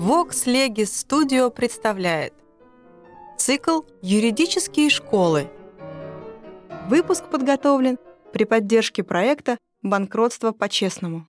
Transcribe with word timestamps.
Vox 0.00 0.46
Legis 0.46 0.84
Studio 1.04 1.50
представляет 1.50 2.32
цикл 3.36 3.82
«Юридические 4.00 4.88
школы». 4.88 5.52
Выпуск 6.88 7.28
подготовлен 7.30 7.98
при 8.32 8.44
поддержке 8.44 9.04
проекта 9.04 9.58
«Банкротство 9.82 10.52
по-честному». 10.52 11.28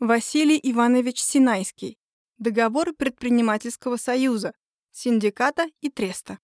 Василий 0.00 0.60
Иванович 0.62 1.22
Синайский. 1.22 1.96
Договор 2.36 2.92
предпринимательского 2.92 3.96
союза, 3.96 4.52
синдиката 4.90 5.64
и 5.80 5.88
треста. 5.88 6.38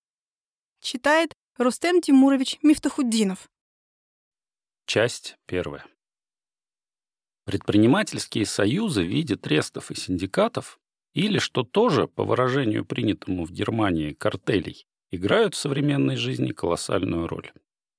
Читает 0.80 1.34
Рустем 1.58 2.00
Тимурович 2.00 2.58
Мифтахуддинов. 2.62 3.50
Часть 4.86 5.36
первая. 5.44 5.84
Предпринимательские 7.44 8.46
союзы 8.46 9.02
в 9.02 9.08
виде 9.08 9.36
трестов 9.36 9.90
и 9.90 9.94
синдикатов 9.94 10.80
или, 11.14 11.38
что 11.38 11.62
тоже, 11.62 12.06
по 12.06 12.24
выражению 12.24 12.84
принятому 12.84 13.44
в 13.44 13.50
Германии, 13.50 14.12
картелей, 14.12 14.86
играют 15.10 15.54
в 15.54 15.58
современной 15.58 16.16
жизни 16.16 16.52
колоссальную 16.52 17.26
роль. 17.26 17.52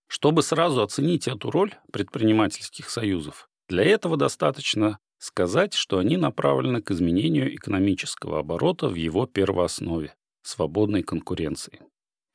Чтобы 0.07 0.41
сразу 0.41 0.81
оценить 0.81 1.27
эту 1.27 1.51
роль 1.51 1.73
предпринимательских 1.91 2.89
союзов, 2.89 3.49
для 3.67 3.83
этого 3.83 4.17
достаточно 4.17 4.99
сказать, 5.19 5.73
что 5.73 5.99
они 5.99 6.17
направлены 6.17 6.81
к 6.81 6.91
изменению 6.91 7.53
экономического 7.53 8.39
оборота 8.39 8.87
в 8.87 8.95
его 8.95 9.27
первооснове– 9.27 10.15
свободной 10.41 11.03
конкуренции. 11.03 11.81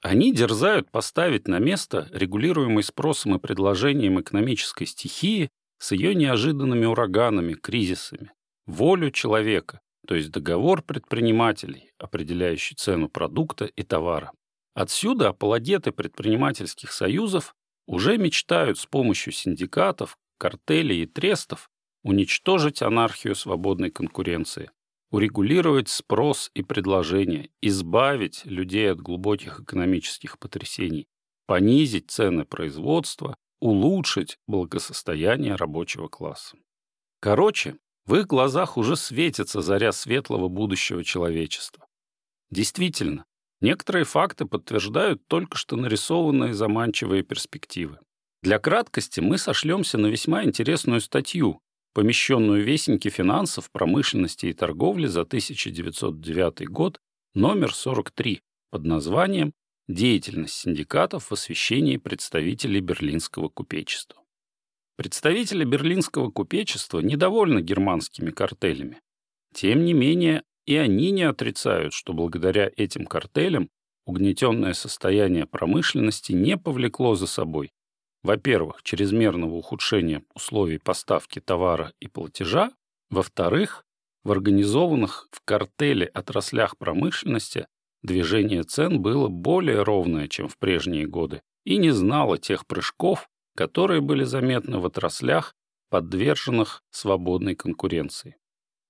Они 0.02 0.33
дерзают 0.33 0.91
поставить 0.91 1.48
на 1.48 1.59
место 1.59 2.09
регулируемый 2.12 2.84
спросом 2.84 3.34
и 3.34 3.38
предложением 3.38 4.20
экономической 4.20 4.84
стихии 4.84 5.48
с 5.78 5.92
ее 5.92 6.14
неожиданными 6.14 6.84
ураганами, 6.84 7.55
кризисами, 7.55 8.33
волю 8.67 9.11
человека, 9.11 9.80
то 10.06 10.14
есть 10.14 10.30
договор 10.30 10.83
предпринимателей, 10.83 11.91
определяющий 11.98 12.74
цену 12.74 13.08
продукта 13.08 13.64
и 13.64 13.83
товара. 13.83 14.33
Отсюда 14.74 15.28
апологеты 15.28 15.92
предпринимательских 15.92 16.92
союзов 16.92 17.55
уже 17.86 18.19
мечтают 18.19 18.78
с 18.78 18.86
помощью 18.86 19.33
синдикатов, 19.33 20.16
картелей 20.38 21.02
и 21.02 21.06
трестов 21.06 21.70
уничтожить 22.02 22.83
анархию 22.83 23.34
свободной 23.34 23.91
конкуренции, 23.91 24.70
урегулировать 25.11 25.88
спрос 25.88 26.50
и 26.55 26.62
предложение, 26.62 27.50
избавить 27.62 28.44
людей 28.44 28.91
от 28.92 29.00
глубоких 29.00 29.61
экономических 29.61 30.39
потрясений, 30.39 31.06
понизить 31.46 32.11
цены 32.11 32.44
производства, 32.44 33.36
улучшить 33.61 34.39
благосостояние 34.46 35.55
рабочего 35.55 36.08
класса. 36.08 36.58
Короче, 37.20 37.78
в 38.06 38.14
их 38.14 38.27
глазах 38.27 38.77
уже 38.77 38.97
светится 38.97 39.62
заря 39.62 39.92
светлого 39.92 40.48
будущего 40.48 41.02
человечества. 41.05 41.86
Действительно, 42.50 43.24
некоторые 43.61 44.05
факты 44.05 44.44
подтверждают 44.44 45.27
только 45.27 45.56
что 45.56 45.77
нарисованные 45.77 46.55
заманчивые 46.55 47.22
перспективы. 47.22 47.98
Для 48.42 48.58
краткости 48.58 49.20
мы 49.20 49.38
сошлемся 49.38 49.96
на 49.96 50.08
весьма 50.08 50.44
интересную 50.44 51.00
статью, 51.00 51.61
помещенную 51.94 52.62
в 52.62 52.66
Вестнике 52.66 53.08
финансов, 53.08 53.70
промышленности 53.70 54.46
и 54.46 54.52
торговли 54.52 55.06
за 55.06 55.22
1909 55.22 56.68
год, 56.68 57.00
номер 57.34 57.72
43, 57.74 58.42
под 58.70 58.84
названием 58.84 59.52
«Деятельность 59.89 60.55
синдикатов 60.55 61.30
в 61.30 61.33
освещении 61.33 61.96
представителей 61.96 62.80
берлинского 62.80 63.48
купечества». 63.48 64.23
Представители 64.97 65.64
берлинского 65.64 66.31
купечества 66.31 67.00
недовольны 67.00 67.61
германскими 67.61 68.31
картелями. 68.31 69.01
Тем 69.53 69.85
не 69.85 69.92
менее, 69.92 70.42
и 70.67 70.77
они 70.77 71.11
не 71.11 71.24
отрицают, 71.24 71.92
что 71.92 72.13
благодаря 72.13 72.70
этим 72.77 73.07
картелям 73.07 73.68
угнетенное 74.07 74.73
состояние 74.73 75.46
промышленности 75.46 76.33
не 76.33 76.57
повлекло 76.57 77.14
за 77.14 77.27
собой, 77.27 77.70
во-первых, 78.23 78.83
чрезмерного 78.83 79.55
ухудшения 79.55 80.24
условий 80.35 80.79
поставки 80.79 81.41
товара 81.41 81.92
и 82.01 82.08
платежа, 82.08 82.73
во-вторых, 83.11 83.85
в 84.24 84.33
организованных 84.33 85.29
в 85.30 85.45
картеле 85.45 86.07
отраслях 86.07 86.79
промышленности 86.79 87.67
движение 88.02 88.63
цен 88.63 89.02
было 89.02 89.29
более 89.29 89.83
ровное, 89.83 90.29
чем 90.29 90.48
в 90.48 90.57
прежние 90.57 91.07
годы, 91.07 91.42
и 91.64 91.77
не 91.77 91.91
знало 91.91 92.39
тех 92.39 92.67
прыжков, 92.67 93.29
которые 93.55 94.01
были 94.01 94.25
заметны 94.25 94.79
в 94.79 94.87
отраслях, 94.87 95.55
подверженных 95.91 96.83
свободной 96.91 97.55
конкуренции. 97.55 98.37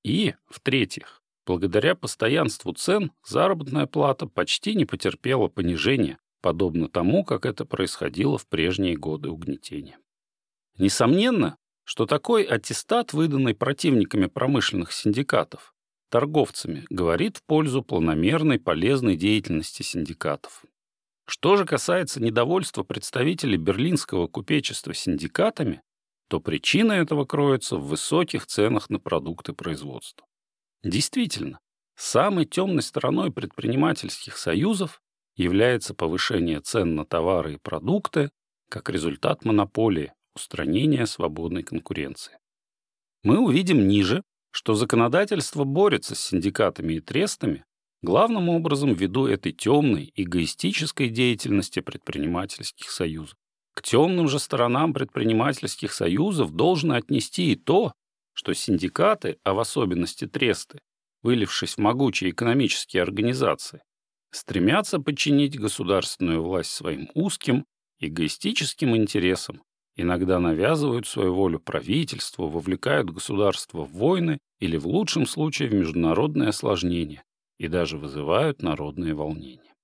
И, 0.05 0.35
в-третьих, 0.49 1.23
благодаря 1.47 1.95
постоянству 1.95 2.73
цен 2.73 3.13
заработная 3.27 3.87
плата 3.87 4.27
почти 4.27 4.75
не 4.75 4.85
потерпела 4.85 5.49
понижения, 5.49 6.19
подобно 6.41 6.89
тому, 6.89 7.25
как 7.25 7.47
это 7.47 7.65
происходило 7.65 8.39
в 8.39 8.47
прежние 8.47 8.97
годы 8.97 9.31
угнетения. 9.31 9.99
Несомненно, 10.79 11.57
что 11.85 12.07
такой 12.07 12.43
аттестат, 12.43 13.13
выданный 13.13 13.55
противниками 13.55 14.27
промышленных 14.27 14.93
синдикатов, 14.93 15.75
торговцами, 16.09 16.87
говорит 16.91 17.39
в 17.39 17.43
пользу 17.45 17.83
планомерной 17.83 18.59
полезной 18.59 19.17
деятельности 19.17 19.83
синдикатов. 19.83 20.65
Что 21.27 21.57
же 21.57 21.65
касается 21.65 22.23
недовольства 22.23 22.83
представителей 22.83 23.57
берлинского 23.57 24.27
купечества 24.27 24.93
синдикатами, 24.93 25.83
то 26.29 26.41
причина 26.41 26.93
этого 26.93 27.25
кроется 27.25 27.77
в 27.77 27.87
высоких 27.87 28.47
ценах 28.47 28.91
на 28.91 28.99
продукты 28.99 29.53
производства. 29.53 30.27
Действительно, 30.83 31.61
самой 31.97 32.45
темной 32.45 32.83
стороной 32.83 33.33
предпринимательских 33.33 34.37
союзов 34.37 35.01
является 35.37 35.95
повышение 35.95 36.61
цен 36.61 36.95
на 36.95 37.05
товары 37.05 37.55
и 37.55 37.59
продукты 37.59 38.31
как 38.69 38.91
результат 38.91 39.45
монополии, 39.45 40.13
устранения 40.35 41.07
свободной 41.07 41.63
конкуренции. 41.63 42.39
Мы 43.23 43.39
увидим 43.39 43.87
ниже, 43.87 44.23
что 44.51 44.75
законодательство 44.75 45.65
борется 45.65 46.15
с 46.15 46.21
синдикатами 46.21 46.95
и 46.95 47.01
трестами 47.01 47.65
главным 48.05 48.49
образом 48.49 48.95
ввиду 48.95 49.27
этой 49.27 49.53
темной, 49.53 50.13
эгоистической 50.15 51.09
деятельности 51.09 51.81
предпринимательских 51.81 52.91
союзов. 52.91 53.37
К 53.75 53.83
темным 53.83 54.29
же 54.29 54.39
сторонам 54.39 54.93
предпринимательских 54.93 55.93
союзов 55.93 56.55
должно 56.55 56.95
отнести 56.95 57.53
и 57.53 57.57
то, 57.57 57.93
что 58.33 58.53
синдикаты, 58.53 59.39
а 59.43 59.55
в 59.55 59.61
особенности 59.61 60.27
тресты, 60.27 60.79
вылившись 61.23 61.75
в 61.75 61.79
могучие 61.79 62.31
экономические 62.31 63.03
организации, 63.03 63.83
стремятся 64.31 65.01
подчинить 65.01 65.59
государственную 65.59 66.43
власть 66.43 66.71
своим 66.71 67.09
узким, 67.15 67.65
эгоистическим 68.01 68.97
интересам, 68.97 69.63
иногда 69.97 70.39
навязывают 70.39 71.07
свою 71.07 71.35
волю 71.35 71.61
правительству, 71.61 72.49
вовлекают 72.49 73.11
государство 73.11 73.85
в 73.85 73.93
войны 73.93 74.39
или 74.59 74.77
в 74.77 74.87
лучшем 74.87 75.27
случае 75.27 75.69
в 75.69 75.75
международные 75.75 76.51
осложнения, 76.51 77.23
и 77.65 77.69
даже 77.69 77.99
вызывают 77.99 78.63
народные 78.63 79.15
волнения. 79.15 79.75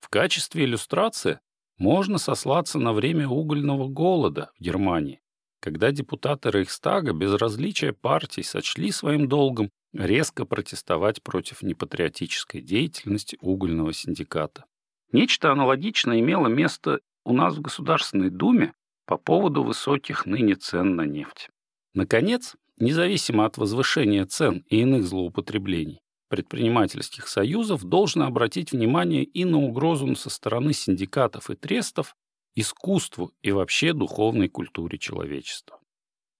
В 0.00 0.08
качестве 0.08 0.64
иллюстрации 0.64 1.38
можно 1.78 2.18
сослаться 2.18 2.78
на 2.78 2.92
время 2.92 3.28
угольного 3.28 3.88
голода 3.88 4.50
в 4.58 4.62
Германии, 4.62 5.20
когда 5.60 5.92
депутаты 5.92 6.50
Рейхстага 6.50 7.12
без 7.12 7.32
различия 7.34 7.92
партий 7.92 8.42
сочли 8.42 8.90
своим 8.90 9.28
долгом 9.28 9.70
резко 9.92 10.44
протестовать 10.44 11.22
против 11.22 11.62
непатриотической 11.62 12.60
деятельности 12.60 13.38
угольного 13.40 13.92
синдиката. 13.92 14.64
Нечто 15.12 15.52
аналогичное 15.52 16.20
имело 16.20 16.48
место 16.48 17.00
у 17.24 17.32
нас 17.32 17.56
в 17.56 17.60
Государственной 17.60 18.30
Думе 18.30 18.72
по 19.06 19.16
поводу 19.16 19.62
высоких 19.62 20.26
ныне 20.26 20.54
цен 20.54 20.96
на 20.96 21.02
нефть. 21.02 21.48
Наконец, 21.94 22.56
независимо 22.78 23.44
от 23.44 23.56
возвышения 23.56 24.24
цен 24.26 24.64
и 24.68 24.80
иных 24.80 25.04
злоупотреблений, 25.04 26.00
предпринимательских 26.30 27.28
союзов 27.28 27.84
должно 27.84 28.24
обратить 28.24 28.70
внимание 28.72 29.24
и 29.24 29.44
на 29.44 29.58
угрозу 29.58 30.14
со 30.14 30.30
стороны 30.30 30.72
синдикатов 30.72 31.50
и 31.50 31.56
трестов 31.56 32.16
искусству 32.54 33.32
и 33.42 33.50
вообще 33.50 33.92
духовной 33.92 34.48
культуре 34.48 34.96
человечества. 34.96 35.80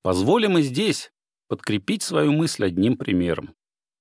Позволим 0.02 0.58
и 0.58 0.62
здесь 0.62 1.12
подкрепить 1.48 2.02
свою 2.02 2.32
мысль 2.32 2.66
одним 2.66 2.96
примером. 2.96 3.54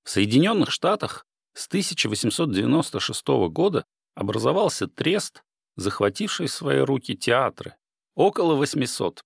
В 0.03 0.11
Соединенных 0.11 0.71
Штатах 0.71 1.25
с 1.53 1.67
1896 1.67 3.27
года 3.49 3.85
образовался 4.15 4.87
трест, 4.87 5.43
захвативший 5.75 6.47
в 6.47 6.51
свои 6.51 6.79
руки 6.79 7.17
театры, 7.17 7.75
около 8.15 8.53
800. 8.53 9.23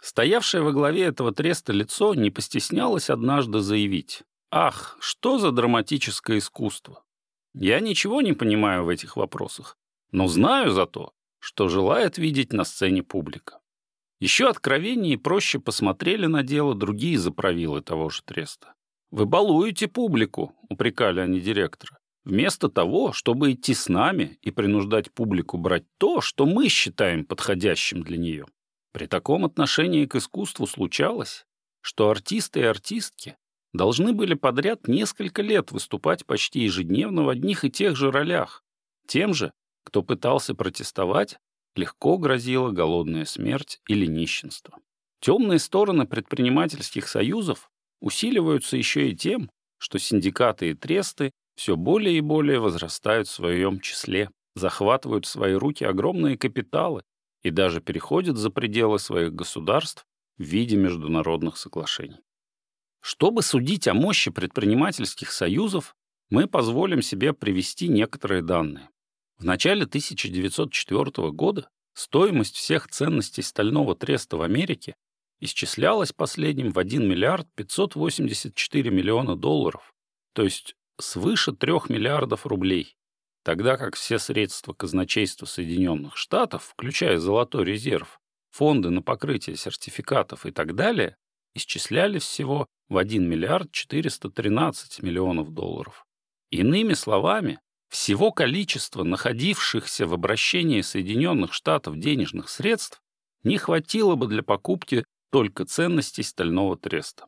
Стоявшее 0.00 0.62
во 0.62 0.72
главе 0.72 1.04
этого 1.04 1.32
треста 1.32 1.72
лицо 1.72 2.14
не 2.14 2.30
постеснялось 2.30 3.10
однажды 3.10 3.60
заявить 3.60 4.22
Ах, 4.56 4.96
что 5.00 5.38
за 5.38 5.50
драматическое 5.50 6.38
искусство! 6.38 7.02
Я 7.54 7.80
ничего 7.80 8.22
не 8.22 8.34
понимаю 8.34 8.84
в 8.84 8.88
этих 8.88 9.16
вопросах, 9.16 9.76
но 10.12 10.28
знаю 10.28 10.70
зато, 10.70 11.12
что 11.40 11.68
желает 11.68 12.18
видеть 12.18 12.52
на 12.52 12.62
сцене 12.62 13.02
публика. 13.02 13.58
Еще 14.20 14.48
откровеннее 14.48 15.14
и 15.14 15.16
проще 15.16 15.58
посмотрели 15.58 16.26
на 16.26 16.44
дело 16.44 16.76
другие 16.76 17.18
заправилы 17.18 17.82
того 17.82 18.10
же 18.10 18.22
треста. 18.22 18.74
вы 19.10 19.26
балуете 19.26 19.88
публику»,— 19.88 20.54
упрекали 20.68 21.18
они 21.18 21.40
директора, 21.40 21.98
вместо 22.22 22.68
того, 22.68 23.12
чтобы 23.12 23.54
идти 23.54 23.74
с 23.74 23.88
нами 23.88 24.38
и 24.40 24.52
принуждать 24.52 25.10
публику 25.10 25.58
брать 25.58 25.86
то, 25.98 26.20
что 26.20 26.46
мы 26.46 26.68
считаем 26.68 27.24
подходящим 27.24 28.04
для 28.04 28.18
нее. 28.18 28.46
При 28.92 29.08
таком 29.08 29.44
отношении 29.44 30.06
к 30.06 30.14
искусству 30.14 30.68
случалось, 30.68 31.44
что 31.80 32.08
артисты 32.08 32.60
и 32.60 32.62
артистки 32.62 33.36
должны 33.74 34.12
были 34.12 34.34
подряд 34.34 34.88
несколько 34.88 35.42
лет 35.42 35.72
выступать 35.72 36.24
почти 36.24 36.60
ежедневно 36.60 37.24
в 37.24 37.28
одних 37.28 37.64
и 37.64 37.70
тех 37.70 37.96
же 37.96 38.10
ролях. 38.10 38.62
Тем 39.06 39.34
же, 39.34 39.52
кто 39.84 40.02
пытался 40.02 40.54
протестовать, 40.54 41.38
легко 41.74 42.16
грозила 42.16 42.70
голодная 42.70 43.24
смерть 43.24 43.80
или 43.88 44.06
нищенство. 44.06 44.78
Темные 45.20 45.58
стороны 45.58 46.06
предпринимательских 46.06 47.08
союзов 47.08 47.68
усиливаются 48.00 48.76
еще 48.76 49.10
и 49.10 49.16
тем, 49.16 49.50
что 49.78 49.98
синдикаты 49.98 50.70
и 50.70 50.74
тресты 50.74 51.32
все 51.56 51.76
более 51.76 52.18
и 52.18 52.20
более 52.20 52.60
возрастают 52.60 53.26
в 53.26 53.32
своем 53.32 53.80
числе, 53.80 54.30
захватывают 54.54 55.26
в 55.26 55.30
свои 55.30 55.54
руки 55.54 55.84
огромные 55.84 56.38
капиталы 56.38 57.02
и 57.42 57.50
даже 57.50 57.80
переходят 57.80 58.36
за 58.36 58.50
пределы 58.50 58.98
своих 58.98 59.34
государств 59.34 60.04
в 60.38 60.42
виде 60.42 60.76
международных 60.76 61.56
соглашений. 61.56 62.23
Чтобы 63.06 63.42
судить 63.42 63.86
о 63.86 63.92
мощи 63.92 64.30
предпринимательских 64.30 65.30
союзов, 65.30 65.94
мы 66.30 66.46
позволим 66.46 67.02
себе 67.02 67.34
привести 67.34 67.88
некоторые 67.88 68.40
данные. 68.40 68.88
В 69.36 69.44
начале 69.44 69.84
1904 69.84 71.30
года 71.32 71.68
стоимость 71.92 72.56
всех 72.56 72.88
ценностей 72.88 73.42
стального 73.42 73.94
треста 73.94 74.38
в 74.38 74.42
Америке 74.42 74.96
исчислялась 75.38 76.14
последним 76.14 76.72
в 76.72 76.78
1 76.78 77.06
миллиард 77.06 77.46
584 77.56 78.90
миллиона 78.90 79.36
долларов, 79.36 79.92
то 80.32 80.42
есть 80.42 80.74
свыше 80.98 81.52
3 81.52 81.72
миллиардов 81.90 82.46
рублей, 82.46 82.96
тогда 83.42 83.76
как 83.76 83.96
все 83.96 84.18
средства 84.18 84.72
казначейства 84.72 85.44
Соединенных 85.44 86.16
Штатов, 86.16 86.72
включая 86.72 87.18
золотой 87.18 87.66
резерв, 87.66 88.18
фонды 88.50 88.88
на 88.88 89.02
покрытие 89.02 89.56
сертификатов 89.56 90.46
и 90.46 90.52
так 90.52 90.74
далее, 90.74 91.18
исчисляли 91.54 92.18
всего 92.18 92.66
в 92.88 92.96
1 92.96 93.28
миллиард 93.28 93.70
413 93.72 95.02
миллионов 95.02 95.52
долларов. 95.52 96.06
Иными 96.50 96.94
словами, 96.94 97.60
всего 97.88 98.32
количества 98.32 99.04
находившихся 99.04 100.06
в 100.06 100.14
обращении 100.14 100.80
Соединенных 100.80 101.52
Штатов 101.52 101.98
денежных 101.98 102.48
средств 102.48 103.00
не 103.42 103.58
хватило 103.58 104.14
бы 104.16 104.26
для 104.26 104.42
покупки 104.42 105.04
только 105.30 105.64
ценностей 105.64 106.22
стального 106.22 106.76
треста. 106.76 107.26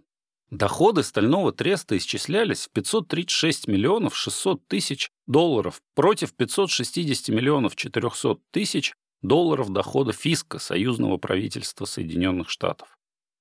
Доходы 0.50 1.02
стального 1.02 1.52
треста 1.52 1.96
исчислялись 1.96 2.66
в 2.66 2.70
536 2.70 3.66
миллионов 3.66 4.16
600 4.16 4.66
тысяч 4.68 5.10
долларов 5.26 5.80
против 5.94 6.34
560 6.34 7.28
миллионов 7.34 7.74
400 7.74 8.36
тысяч 8.52 8.94
долларов 9.22 9.70
дохода 9.70 10.12
фиска 10.12 10.58
союзного 10.58 11.16
правительства 11.16 11.84
Соединенных 11.84 12.48
Штатов. 12.48 12.96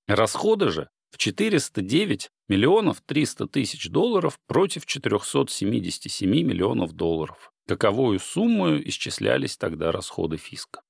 Расходы 0.07 0.71
же 0.71 0.89
в 1.15 1.17
409 1.17 2.29
миллионов 2.50 3.01
300 3.06 3.47
тысяч 3.47 3.89
долларов 3.89 4.38
против 4.47 4.85
477 4.85 6.29
миллионов 6.29 6.91
долларов. 6.91 7.53
Таковую 7.65 8.19
сумму 8.19 8.77
исчислялись 8.81 9.56
тогда 9.56 9.94
расходы 9.94 10.35
фиска. 10.35 10.81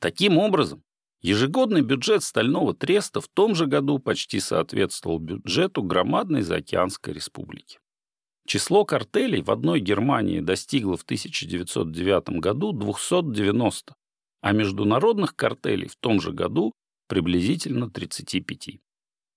Таким 0.00 0.38
образом, 0.38 0.82
ежегодный 1.20 1.82
бюджет 1.82 2.24
стального 2.24 2.72
треста 2.72 3.20
в 3.20 3.28
том 3.28 3.54
же 3.54 3.66
году 3.66 3.98
почти 3.98 4.40
соответствовал 4.40 5.18
бюджету 5.18 5.82
громадной 5.82 6.40
заокеанской 6.40 7.12
республики. 7.12 7.78
Число 8.46 8.86
картелей 8.86 9.42
в 9.42 9.50
одной 9.50 9.80
Германии 9.80 10.40
достигло 10.40 10.96
в 10.96 11.02
1909 11.02 12.40
году 12.40 12.72
290, 12.72 13.94
а 14.40 14.52
международных 14.52 15.36
картелей 15.36 15.88
в 15.88 15.96
том 15.96 16.22
же 16.22 16.32
году 16.32 16.72
приблизительно 17.06 17.90
35. 17.90 18.80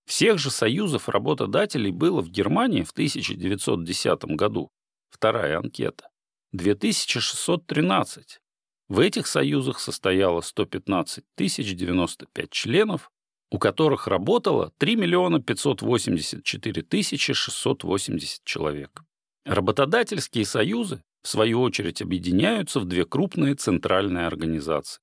Всех 0.07 0.39
же 0.39 0.51
союзов 0.51 1.09
работодателей 1.09 1.91
было 1.91 2.21
в 2.21 2.29
Германии 2.29 2.83
в 2.83 2.91
1910 2.91 4.23
году, 4.37 4.69
вторая 5.09 5.57
анкета, 5.57 6.07
2613. 6.53 8.39
В 8.87 8.99
этих 8.99 9.27
союзах 9.27 9.81
состояло 9.81 10.39
115 10.39 11.25
095 11.37 12.49
членов, 12.49 13.11
у 13.51 13.59
которых 13.59 14.07
работало 14.07 14.71
3 14.77 14.95
миллиона 14.95 15.41
584 15.41 16.81
тысячи 16.83 17.33
680 17.33 18.45
человек. 18.45 19.03
Работодательские 19.45 20.45
союзы, 20.45 21.03
в 21.21 21.27
свою 21.27 21.61
очередь, 21.61 22.01
объединяются 22.01 22.79
в 22.79 22.85
две 22.85 23.03
крупные 23.03 23.55
центральные 23.55 24.25
организации 24.25 25.01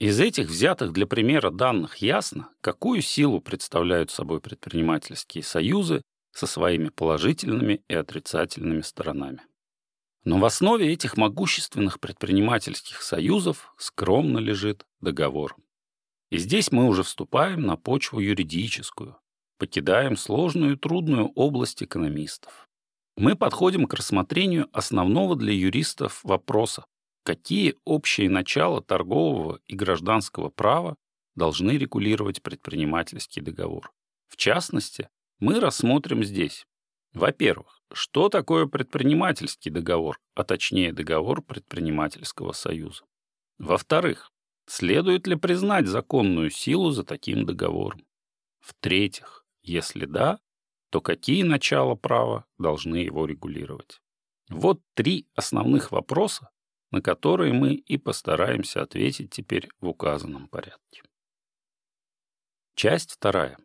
из 0.00 0.18
этих 0.20 0.48
взятых 0.48 0.92
для 0.92 1.06
примера 1.06 1.50
данных 1.50 1.98
ясно, 1.98 2.50
какую 2.60 3.00
силу 3.00 3.40
представляют 3.40 4.10
собой 4.10 4.40
предпринимательские 4.40 5.44
союзы 5.44 6.02
со 6.32 6.46
своими 6.46 6.88
положительными 6.88 7.82
и 7.88 7.94
отрицательными 7.94 8.80
сторонами. 8.80 9.42
Но 10.24 10.38
в 10.38 10.44
основе 10.44 10.92
этих 10.92 11.16
могущественных 11.16 12.00
предпринимательских 12.00 13.02
союзов 13.02 13.72
скромно 13.78 14.38
лежит 14.38 14.84
договор. 15.00 15.56
И 16.30 16.38
здесь 16.38 16.72
мы 16.72 16.86
уже 16.86 17.04
вступаем 17.04 17.62
на 17.62 17.76
почву 17.76 18.18
юридическую, 18.18 19.16
покидаем 19.58 20.16
сложную 20.16 20.72
и 20.74 20.78
трудную 20.78 21.28
область 21.34 21.82
экономистов. 21.82 22.68
Мы 23.16 23.36
подходим 23.36 23.86
к 23.86 23.94
рассмотрению 23.94 24.68
основного 24.72 25.36
для 25.36 25.52
юристов 25.52 26.20
вопроса 26.24 26.84
Какие 27.24 27.76
общие 27.86 28.28
начала 28.28 28.82
торгового 28.82 29.58
и 29.66 29.74
гражданского 29.74 30.50
права 30.50 30.96
должны 31.34 31.78
регулировать 31.78 32.42
предпринимательский 32.42 33.40
договор? 33.40 33.92
В 34.28 34.36
частности, 34.36 35.08
мы 35.38 35.58
рассмотрим 35.58 36.22
здесь. 36.22 36.66
Во-первых, 37.14 37.80
что 37.94 38.28
такое 38.28 38.66
предпринимательский 38.66 39.70
договор, 39.70 40.20
а 40.34 40.44
точнее 40.44 40.92
договор 40.92 41.40
предпринимательского 41.40 42.52
союза? 42.52 43.04
Во-вторых, 43.56 44.30
следует 44.66 45.26
ли 45.26 45.36
признать 45.36 45.86
законную 45.86 46.50
силу 46.50 46.90
за 46.90 47.04
таким 47.04 47.46
договором? 47.46 48.04
В-третьих, 48.60 49.46
если 49.62 50.04
да, 50.04 50.40
то 50.90 51.00
какие 51.00 51.42
начала 51.42 51.94
права 51.94 52.44
должны 52.58 52.96
его 52.96 53.24
регулировать? 53.24 54.02
Вот 54.50 54.82
три 54.92 55.26
основных 55.34 55.90
вопроса, 55.90 56.50
на 56.94 57.02
которые 57.02 57.52
мы 57.52 57.74
и 57.74 57.98
постараемся 57.98 58.80
ответить 58.80 59.30
теперь 59.30 59.68
в 59.80 59.88
указанном 59.88 60.46
порядке. 60.46 61.02
Часть 62.76 63.10
вторая. 63.10 63.58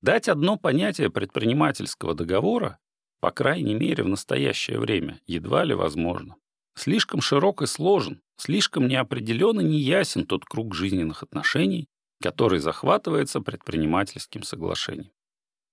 Дать 0.00 0.28
одно 0.28 0.56
понятие 0.56 1.10
предпринимательского 1.10 2.14
договора, 2.14 2.78
по 3.18 3.32
крайней 3.32 3.74
мере 3.74 4.04
в 4.04 4.08
настоящее 4.08 4.78
время, 4.78 5.20
едва 5.26 5.64
ли 5.64 5.74
возможно. 5.74 6.36
Слишком 6.76 7.20
широк 7.20 7.62
и 7.62 7.66
сложен, 7.66 8.22
слишком 8.36 8.86
неопределен 8.86 9.58
и 9.60 9.64
неясен 9.64 10.26
тот 10.26 10.44
круг 10.44 10.76
жизненных 10.76 11.24
отношений, 11.24 11.88
который 12.22 12.60
захватывается 12.60 13.40
предпринимательским 13.40 14.44
соглашением. 14.44 15.10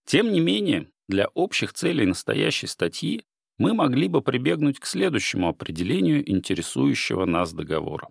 Тем 0.06 0.32
не 0.32 0.40
менее, 0.40 0.90
для 1.08 1.28
общих 1.28 1.74
целей 1.74 2.08
настоящей 2.08 2.66
статьи 2.66 3.24
мы 3.62 3.76
могли 3.76 4.08
бы 4.08 4.24
прибегнуть 4.24 4.80
к 4.80 4.88
следующему 4.88 5.48
определению 5.48 6.28
интересующего 6.28 7.26
нас 7.26 7.54
договора. 7.54 8.08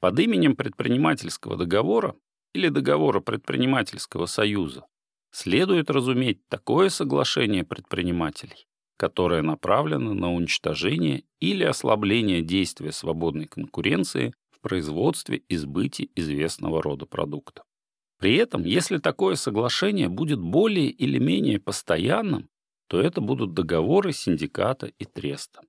Под 0.00 0.18
именем 0.18 0.56
предпринимательского 0.56 1.54
договора 1.54 2.16
или 2.54 2.68
договора 2.70 3.20
предпринимательского 3.20 4.24
союза 4.24 4.86
следует 5.32 5.90
разуметь 5.90 6.38
такое 6.48 6.88
соглашение 6.88 7.62
предпринимателей, 7.62 8.66
которое 8.96 9.42
направлено 9.42 10.14
на 10.14 10.32
уничтожение 10.32 11.24
или 11.40 11.64
ослабление 11.64 12.40
действия 12.40 12.90
свободной 12.90 13.48
конкуренции 13.48 14.32
в 14.50 14.62
производстве 14.62 15.42
и 15.46 15.56
сбыте 15.56 16.08
известного 16.14 16.82
рода 16.82 17.04
продукта. 17.04 17.64
При 18.18 18.36
этом, 18.36 18.64
если 18.64 18.96
такое 18.96 19.34
соглашение 19.34 20.08
будет 20.08 20.40
более 20.40 20.88
или 20.88 21.18
менее 21.18 21.60
постоянным, 21.60 22.48
то 22.88 23.00
это 23.00 23.20
будут 23.20 23.54
договоры 23.54 24.12
синдиката 24.12 24.86
и 24.86 25.04
треста. 25.04 25.62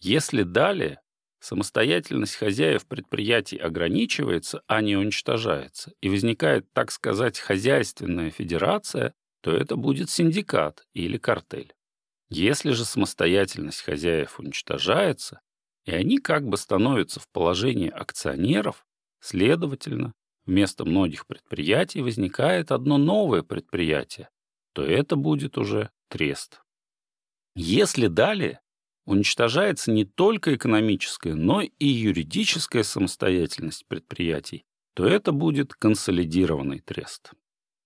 Если 0.00 0.42
далее 0.42 1.00
самостоятельность 1.40 2.36
хозяев 2.36 2.86
предприятий 2.86 3.56
ограничивается, 3.56 4.62
а 4.66 4.80
не 4.80 4.96
уничтожается, 4.96 5.92
и 6.00 6.08
возникает, 6.08 6.66
так 6.72 6.90
сказать, 6.90 7.38
хозяйственная 7.38 8.30
федерация, 8.30 9.14
то 9.42 9.52
это 9.52 9.76
будет 9.76 10.08
синдикат 10.08 10.86
или 10.94 11.18
картель. 11.18 11.74
Если 12.30 12.70
же 12.70 12.84
самостоятельность 12.84 13.82
хозяев 13.82 14.40
уничтожается, 14.40 15.40
и 15.84 15.92
они 15.92 16.18
как 16.18 16.48
бы 16.48 16.56
становятся 16.56 17.20
в 17.20 17.28
положении 17.28 17.90
акционеров, 17.90 18.86
следовательно, 19.20 20.14
вместо 20.46 20.84
многих 20.84 21.26
предприятий 21.26 22.00
возникает 22.00 22.72
одно 22.72 22.96
новое 22.96 23.42
предприятие, 23.42 24.30
то 24.72 24.82
это 24.82 25.16
будет 25.16 25.58
уже 25.58 25.90
трест. 26.14 26.62
Если 27.56 28.06
далее 28.06 28.60
уничтожается 29.04 29.90
не 29.90 30.04
только 30.04 30.54
экономическая, 30.54 31.34
но 31.34 31.60
и 31.60 31.86
юридическая 31.88 32.84
самостоятельность 32.84 33.84
предприятий, 33.88 34.64
то 34.94 35.04
это 35.06 35.32
будет 35.32 35.74
консолидированный 35.74 36.78
трест. 36.78 37.32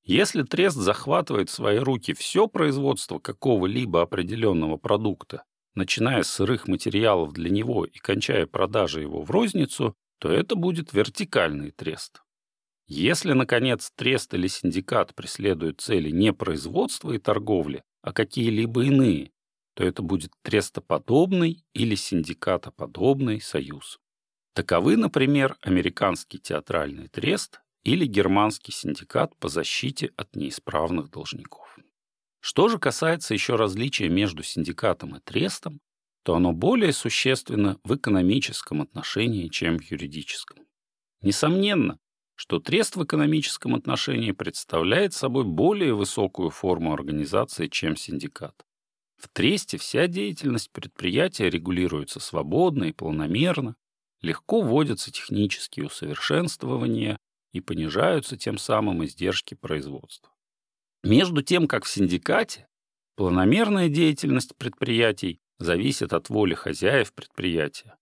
Если 0.04 0.42
трест 0.42 0.76
захватывает 0.76 1.48
в 1.48 1.54
свои 1.54 1.78
руки 1.78 2.12
все 2.12 2.48
производство 2.48 3.18
какого-либо 3.18 4.02
определенного 4.02 4.76
продукта, 4.76 5.44
начиная 5.74 6.22
с 6.22 6.28
сырых 6.30 6.68
материалов 6.68 7.32
для 7.32 7.48
него 7.48 7.86
и 7.86 7.96
кончая 7.96 8.44
продажей 8.44 9.04
его 9.04 9.22
в 9.22 9.30
розницу, 9.30 9.94
то 10.18 10.30
это 10.30 10.54
будет 10.54 10.92
вертикальный 10.92 11.70
трест. 11.70 12.20
Если, 12.90 13.32
наконец, 13.32 13.90
трест 13.96 14.34
или 14.34 14.48
синдикат 14.48 15.14
преследуют 15.14 15.80
цели 15.80 16.10
не 16.10 16.34
производства 16.34 17.12
и 17.12 17.18
торговли, 17.18 17.82
а 18.08 18.12
какие-либо 18.14 18.86
иные, 18.86 19.32
то 19.74 19.84
это 19.84 20.00
будет 20.00 20.32
трестоподобный 20.40 21.62
или 21.74 21.94
синдикатоподобный 21.94 23.38
союз. 23.38 23.98
Таковы, 24.54 24.96
например, 24.96 25.58
американский 25.60 26.38
театральный 26.38 27.08
трест 27.08 27.60
или 27.82 28.06
германский 28.06 28.72
синдикат 28.72 29.36
по 29.36 29.50
защите 29.50 30.10
от 30.16 30.34
неисправных 30.36 31.10
должников. 31.10 31.78
Что 32.40 32.68
же 32.68 32.78
касается 32.78 33.34
еще 33.34 33.56
различия 33.56 34.08
между 34.08 34.42
синдикатом 34.42 35.16
и 35.16 35.20
трестом, 35.20 35.78
то 36.22 36.34
оно 36.34 36.54
более 36.54 36.94
существенно 36.94 37.78
в 37.84 37.94
экономическом 37.94 38.80
отношении, 38.80 39.48
чем 39.48 39.76
в 39.78 39.82
юридическом. 39.82 40.60
Несомненно, 41.20 41.98
что 42.38 42.60
трест 42.60 42.94
в 42.94 43.02
экономическом 43.02 43.74
отношении 43.74 44.30
представляет 44.30 45.12
собой 45.12 45.42
более 45.42 45.92
высокую 45.92 46.50
форму 46.50 46.92
организации, 46.92 47.66
чем 47.66 47.96
синдикат. 47.96 48.64
В 49.16 49.28
тресте 49.28 49.76
вся 49.76 50.06
деятельность 50.06 50.70
предприятия 50.70 51.50
регулируется 51.50 52.20
свободно 52.20 52.84
и 52.84 52.92
планомерно, 52.92 53.74
легко 54.22 54.60
вводятся 54.60 55.10
технические 55.10 55.86
усовершенствования 55.86 57.18
и 57.52 57.60
понижаются 57.60 58.36
тем 58.36 58.56
самым 58.56 59.04
издержки 59.04 59.54
производства. 59.54 60.32
Между 61.02 61.42
тем, 61.42 61.66
как 61.66 61.86
в 61.86 61.88
синдикате, 61.88 62.68
планомерная 63.16 63.88
деятельность 63.88 64.54
предприятий 64.56 65.40
зависит 65.58 66.12
от 66.12 66.28
воли 66.28 66.54
хозяев 66.54 67.12
предприятия. 67.12 67.96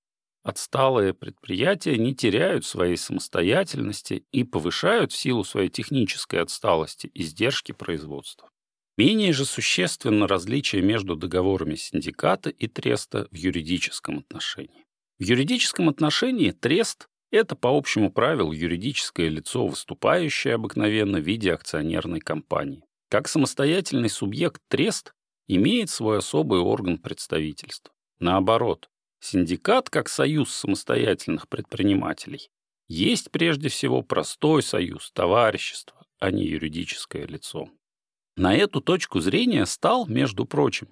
Отсталые 0.47 1.13
предприятия 1.13 1.99
не 1.99 2.15
теряют 2.15 2.65
своей 2.65 2.97
самостоятельности 2.97 4.25
и 4.31 4.45
повышают 4.45 5.11
в 5.11 5.17
силу 5.17 5.43
своей 5.43 5.69
технической 5.69 6.41
отсталости 6.41 7.11
издержки 7.15 7.73
производства. 7.73 8.49
Менее 8.97 9.33
же 9.33 9.45
существенно 9.45 10.29
различие 10.29 10.83
между 10.83 11.17
договорами 11.17 11.75
синдиката 11.75 12.49
и 12.49 12.69
треста 12.69 13.27
в 13.33 13.35
юридическом 13.35 14.19
отношении. 14.19 14.85
В 15.19 15.25
юридическом 15.25 15.89
отношении 15.89 16.53
трест– 16.53 17.09
это 17.33 17.57
по 17.57 17.77
общему 17.77 18.13
правилу 18.13 18.53
юридическое 18.53 19.29
лицо, 19.29 19.67
выступающее 19.67 20.55
обыкновенно 20.55 21.19
в 21.19 21.27
виде 21.27 21.53
акционерной 21.53 22.21
компании. 22.21 22.85
Как 23.11 23.27
самостоятельный 23.27 24.09
субъект 24.09 24.63
трест 24.69 25.13
имеет 25.49 25.91
свой 25.91 26.19
особый 26.19 26.61
орган 26.61 26.99
представительства. 26.99 27.93
Наоборот, 28.21 28.89
синдикат, 29.21 29.91
как 29.91 30.09
союз 30.09 30.53
самостоятельных 30.53 31.49
предпринимателей, 31.49 32.51
есть 32.89 33.31
прежде 33.31 33.69
всего 33.69 34.03
простой 34.03 34.63
союз, 34.63 35.11
товарищество, 35.13 36.07
а 36.19 36.31
не 36.31 36.45
юридическое 36.45 37.27
лицо. 37.27 37.69
На 38.37 38.55
эту 38.55 38.81
точку 38.81 39.21
зрения 39.21 39.67
стал, 39.67 40.07
между 40.07 40.45
прочим, 40.45 40.89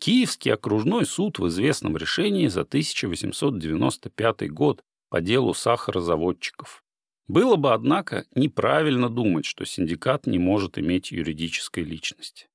Киевский 0.00 0.52
окружной 0.52 1.06
суд 1.06 1.38
в 1.38 1.48
известном 1.48 1.96
решении 1.96 2.48
за 2.48 2.62
1895 2.62 4.50
год 4.50 4.82
по 5.08 5.20
делу 5.20 5.54
сахарозаводчиков. 5.54 6.82
Было 7.28 7.56
бы, 7.56 7.72
однако, 7.72 8.26
неправильно 8.34 9.08
думать, 9.08 9.44
что 9.44 9.64
синдикат 9.64 10.26
не 10.26 10.38
может 10.38 10.78
иметь 10.78 11.12
юридической 11.12 11.84
личности. 11.84 12.48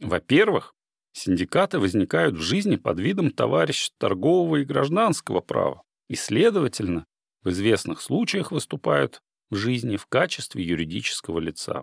Во-первых, 0.00 0.74
синдикаты 1.12 1.78
возникают 1.78 2.36
в 2.36 2.40
жизни 2.40 2.76
под 2.76 3.00
видом 3.00 3.30
товариществ 3.30 3.94
торгового 3.98 4.56
и 4.56 4.64
гражданского 4.64 5.40
права 5.40 5.82
и, 6.08 6.14
следовательно, 6.14 7.06
в 7.42 7.50
известных 7.50 8.00
случаях 8.00 8.52
выступают 8.52 9.20
в 9.50 9.56
жизни 9.56 9.96
в 9.96 10.06
качестве 10.06 10.64
юридического 10.64 11.38
лица. 11.38 11.82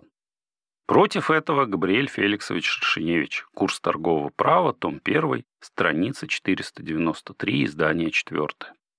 Против 0.86 1.30
этого 1.30 1.66
Габриэль 1.66 2.08
Феликсович 2.08 2.64
Шершеневич. 2.64 3.44
Курс 3.54 3.78
торгового 3.78 4.30
права, 4.30 4.72
том 4.72 5.02
1, 5.04 5.44
страница 5.60 6.26
493, 6.26 7.64
издание 7.64 8.10
4. 8.10 8.48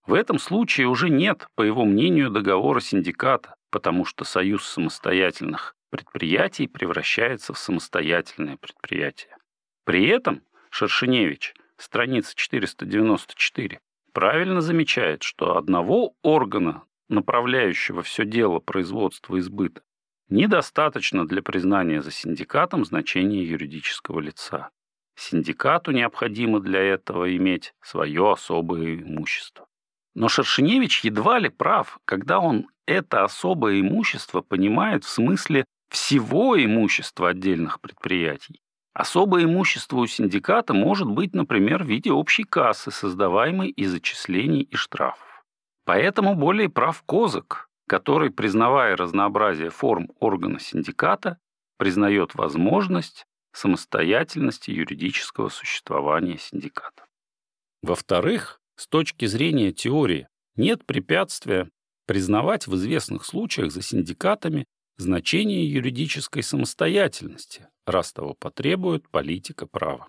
В 0.05 0.13
этом 0.13 0.37
случае 0.37 0.87
уже 0.87 1.09
нет, 1.09 1.47
по 1.55 1.63
его 1.63 1.85
мнению, 1.85 2.29
договора 2.29 2.79
синдиката, 2.79 3.55
потому 3.71 4.05
что 4.05 4.23
союз 4.23 4.67
самостоятельных 4.67 5.75
предприятий 5.89 6.67
превращается 6.67 7.53
в 7.53 7.57
самостоятельное 7.57 8.57
предприятие. 8.57 9.35
При 9.89 10.05
этом 10.05 10.43
Шершеневич, 10.69 11.55
страница 11.75 12.35
494, 12.35 13.79
правильно 14.13 14.61
замечает, 14.61 15.23
что 15.23 15.57
одного 15.57 16.13
органа, 16.21 16.83
направляющего 17.07 18.03
все 18.03 18.23
дело 18.23 18.59
производства 18.59 19.35
и 19.37 19.39
сбыта, 19.39 19.81
недостаточно 20.29 21.25
для 21.25 21.41
признания 21.41 22.03
за 22.03 22.11
синдикатом 22.11 22.85
значения 22.85 23.43
юридического 23.43 24.19
лица. 24.19 24.69
Синдикату 25.15 25.89
необходимо 25.89 26.59
для 26.59 26.81
этого 26.81 27.35
иметь 27.35 27.73
свое 27.81 28.33
особое 28.33 28.93
имущество. 28.93 29.65
Но 30.13 30.29
Шершеневич 30.29 31.03
едва 31.03 31.39
ли 31.39 31.49
прав, 31.49 31.97
когда 32.05 32.39
он 32.39 32.67
это 32.85 33.23
особое 33.23 33.81
имущество 33.81 34.41
понимает 34.41 35.03
в 35.03 35.09
смысле 35.09 35.65
всего 35.89 36.63
имущества 36.63 37.29
отдельных 37.29 37.81
предприятий. 37.81 38.61
Особое 38.93 39.45
имущество 39.45 39.97
у 39.97 40.07
синдиката 40.07 40.73
может 40.73 41.07
быть, 41.07 41.33
например, 41.33 41.83
в 41.83 41.87
виде 41.87 42.11
общей 42.11 42.43
кассы, 42.43 42.91
создаваемой 42.91 43.69
из 43.69 43.93
отчислений 43.93 44.61
и 44.61 44.75
штрафов. 44.75 45.43
Поэтому 45.85 46.35
более 46.35 46.69
прав 46.69 47.01
Козак, 47.03 47.69
который, 47.87 48.29
признавая 48.29 48.95
разнообразие 48.95 49.69
форм 49.69 50.09
органа 50.19 50.59
синдиката, 50.59 51.37
признает 51.77 52.35
возможность 52.35 53.25
самостоятельности 53.53 54.71
юридического 54.71 55.49
существования 55.49 56.37
синдиката. 56.37 57.05
Во-вторых, 57.81 58.59
с 58.75 58.87
точки 58.87 59.25
зрения 59.25 59.71
теории, 59.71 60.27
нет 60.55 60.85
препятствия 60.85 61.69
признавать 62.05 62.67
в 62.67 62.75
известных 62.75 63.25
случаях 63.25 63.71
за 63.71 63.81
синдикатами 63.81 64.65
значение 64.97 65.71
юридической 65.71 66.43
самостоятельности, 66.43 67.67
раз 67.89 68.13
того 68.13 68.33
потребует 68.33 69.09
политика 69.09 69.67
права. 69.67 70.07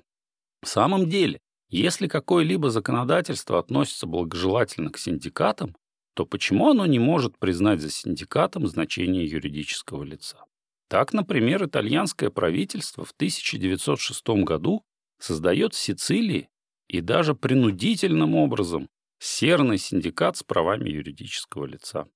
В 0.62 0.68
самом 0.68 1.08
деле, 1.08 1.40
если 1.68 2.08
какое-либо 2.08 2.70
законодательство 2.70 3.58
относится 3.58 4.06
благожелательно 4.06 4.90
к 4.90 4.98
синдикатам, 4.98 5.76
то 6.14 6.26
почему 6.26 6.70
оно 6.70 6.84
не 6.86 6.98
может 6.98 7.38
признать 7.38 7.80
за 7.80 7.90
синдикатом 7.90 8.66
значение 8.66 9.24
юридического 9.24 10.02
лица? 10.02 10.44
Так, 10.88 11.12
например, 11.12 11.64
итальянское 11.64 12.30
правительство 12.30 13.04
в 13.04 13.12
1906 13.12 14.26
году 14.44 14.82
создает 15.20 15.74
в 15.74 15.78
Сицилии 15.78 16.48
и 16.88 17.00
даже 17.00 17.36
принудительным 17.36 18.34
образом 18.34 18.88
серный 19.20 19.78
синдикат 19.78 20.36
с 20.36 20.42
правами 20.42 20.90
юридического 20.90 21.66
лица. 21.66 22.06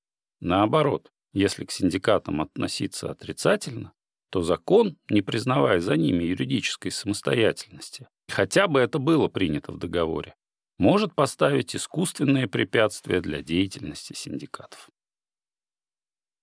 Наоборот, 0.41 1.13
если 1.33 1.65
к 1.65 1.71
синдикатам 1.71 2.41
относиться 2.41 3.11
отрицательно, 3.11 3.93
то 4.35 4.43
закон, 4.43 4.99
не 5.11 5.23
признавая 5.23 5.79
за 5.79 5.97
ними 5.97 6.25
юридической 6.25 6.91
самостоятельности, 6.91 8.09
хотя 8.27 8.67
бы 8.67 8.81
это 8.81 8.99
было 8.99 9.29
принято 9.29 9.71
в 9.71 9.79
договоре, 9.79 10.35
может 10.77 11.15
поставить 11.15 11.77
искусственные 11.77 12.49
препятствия 12.49 13.21
для 13.21 13.43
деятельности 13.43 14.13
синдикатов. 14.13 14.91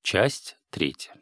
Часть 0.03 0.55
третья. 0.69 1.21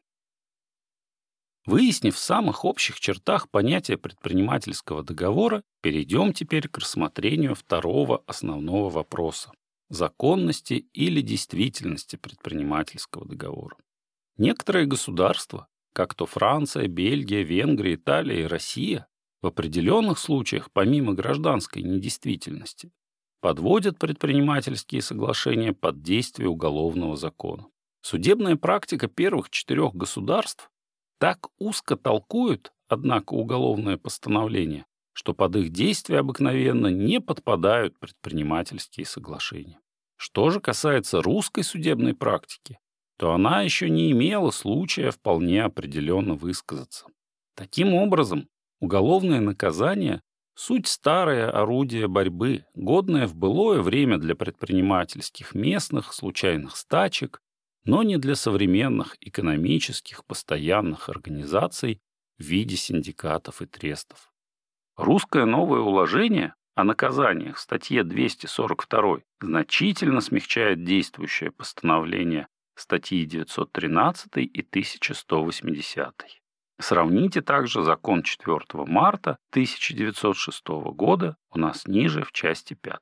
Выяснив 1.65 2.15
в 2.15 2.19
самых 2.19 2.63
общих 2.65 2.99
чертах 2.99 3.49
понятие 3.49 3.97
предпринимательского 3.97 5.01
договора, 5.01 5.63
перейдем 5.81 6.33
теперь 6.33 6.67
к 6.67 6.77
рассмотрению 6.77 7.55
второго 7.55 8.23
основного 8.27 8.91
вопроса– 8.91 9.51
законности 9.89 10.87
или 10.93 11.21
действительности 11.21 12.15
предпринимательского 12.15 13.25
договора. 13.25 13.75
Некоторые 14.37 14.85
государства, 14.85 15.67
как 15.99 16.13
то 16.13 16.25
Франция, 16.25 16.87
Бельгия, 16.87 17.43
Венгрия, 17.43 17.95
Италия 17.95 18.43
и 18.43 18.47
Россия, 18.47 19.05
в 19.41 19.47
определенных 19.47 20.17
случаях, 20.17 20.71
помимо 20.71 21.13
гражданской 21.13 21.81
недействительности, 21.81 22.93
подводят 23.41 23.99
предпринимательские 23.99 25.01
соглашения 25.01 25.73
под 25.73 26.01
действие 26.01 26.47
уголовного 26.47 27.17
закона. 27.17 27.67
Судебная 27.99 28.55
практика 28.55 29.09
первых 29.09 29.49
четырех 29.49 29.93
государств 29.93 30.71
так 31.17 31.49
узко 31.57 31.97
толкует, 31.97 32.71
однако, 32.87 33.33
уголовное 33.33 33.97
постановление, 33.97 34.85
что 35.11 35.33
под 35.33 35.57
их 35.57 35.69
действия 35.73 36.19
обыкновенно 36.19 36.87
не 36.87 37.19
подпадают 37.19 37.99
предпринимательские 37.99 39.05
соглашения. 39.05 39.81
Что 40.15 40.49
же 40.49 40.61
касается 40.61 41.21
русской 41.21 41.65
судебной 41.65 42.13
практики, 42.13 42.79
то 43.19 43.33
она 43.33 43.63
еще 43.63 43.89
не 43.89 44.11
имела 44.11 44.49
случая 44.49 45.11
вполне 45.11 45.63
определенно 45.63 46.35
высказаться. 46.35 47.05
Таким 47.53 47.93
образом, 47.93 48.47
уголовное 48.79 49.41
наказание— 49.41 50.21
суть 50.55 50.87
старое 50.87 51.51
орудие 51.51 52.07
борьбы, 52.07 52.63
годное 52.75 53.27
в 53.27 53.35
былое 53.35 53.81
время 53.81 54.19
для 54.19 54.35
предпринимательских 54.35 55.53
местных 55.53 56.13
случайных 56.13 56.77
стачек, 56.77 57.41
но 57.83 58.03
не 58.03 58.15
для 58.15 58.35
современных 58.35 59.17
экономических 59.19 60.23
постоянных 60.23 61.09
организаций 61.09 61.99
в 62.37 62.43
виде 62.43 62.77
синдикатов 62.77 63.61
и 63.61 63.65
трестов. 63.65 64.31
Русское 64.95 65.43
новое 65.43 65.81
уложение 65.81 66.53
о 66.73 66.85
наказаниях 66.85 67.57
в 67.57 67.59
статье 67.59 68.05
242 68.05 69.19
значительно 69.41 70.21
смягчает 70.21 70.85
действующее 70.85 71.51
постановление 71.51 72.47
статьи 72.79 73.25
913 73.25 74.37
и 74.37 74.61
1180. 74.61 76.13
Сравните 76.79 77.41
также 77.41 77.83
закон 77.83 78.23
4 78.23 78.59
марта 78.85 79.37
1906 79.51 80.67
года 80.93 81.35
у 81.51 81.59
нас 81.59 81.87
ниже 81.87 82.23
в 82.23 82.31
части 82.31 82.73
5. 82.73 82.99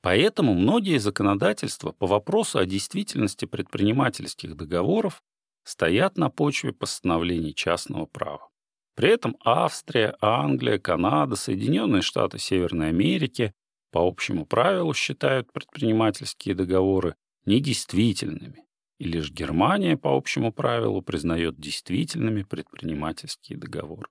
Поэтому 0.00 0.54
многие 0.54 0.98
законодательства 0.98 1.90
по 1.90 2.06
вопросу 2.06 2.58
о 2.58 2.66
действительности 2.66 3.46
предпринимательских 3.46 4.56
договоров 4.56 5.22
стоят 5.64 6.16
на 6.16 6.30
почве 6.30 6.72
постановлений 6.72 7.54
частного 7.54 8.06
права. 8.06 8.48
При 8.94 9.10
этом 9.10 9.36
Австрия, 9.44 10.16
Англия, 10.20 10.78
Канада, 10.78 11.36
Соединенные 11.36 12.02
Штаты 12.02 12.38
Северной 12.38 12.88
Америки 12.88 13.52
по 13.90 14.06
общему 14.06 14.46
правилу 14.46 14.94
считают 14.94 15.52
предпринимательские 15.52 16.54
договоры 16.54 17.16
недействительными, 17.44 18.64
и 18.98 19.04
лишь 19.04 19.30
Германия 19.30 19.96
по 19.96 20.16
общему 20.16 20.52
правилу 20.52 21.02
признает 21.02 21.58
действительными 21.58 22.42
предпринимательские 22.42 23.58
договоры. 23.58 24.08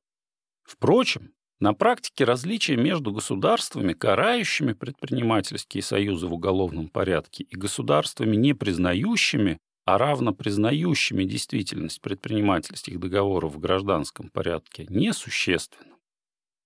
Впрочем, 0.64 1.34
на 1.60 1.74
практике 1.74 2.24
различия 2.24 2.76
между 2.76 3.12
государствами, 3.12 3.94
карающими 3.94 4.74
предпринимательские 4.74 5.82
союзы 5.82 6.28
в 6.28 6.34
уголовном 6.34 6.88
порядке, 6.88 7.44
и 7.44 7.56
государствами, 7.56 8.36
не 8.36 8.54
признающими, 8.54 9.58
а 9.86 9.98
равно 9.98 10.34
признающими 10.34 11.24
действительность 11.24 12.02
предпринимательских 12.02 13.00
договоров 13.00 13.56
в 13.56 13.60
гражданском 13.60 14.30
порядке, 14.30 14.86
несущественно. 14.90 15.96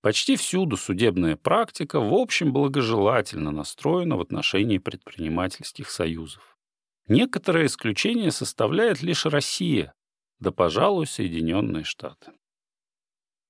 Почти 0.01 0.35
всюду 0.35 0.75
судебная 0.75 1.37
практика 1.37 1.99
в 1.99 2.13
общем 2.13 2.51
благожелательно 2.51 3.51
настроена 3.51 4.17
в 4.17 4.21
отношении 4.21 4.79
предпринимательских 4.79 5.91
союзов. 5.91 6.50
Некоторое 7.11 7.65
исключение 7.65 8.31
составляет 8.31 9.01
лишь 9.01 9.25
Россия, 9.25 9.93
да, 10.39 10.51
пожалуй, 10.51 11.07
Соединенные 11.07 11.83
Штаты. 11.83 12.31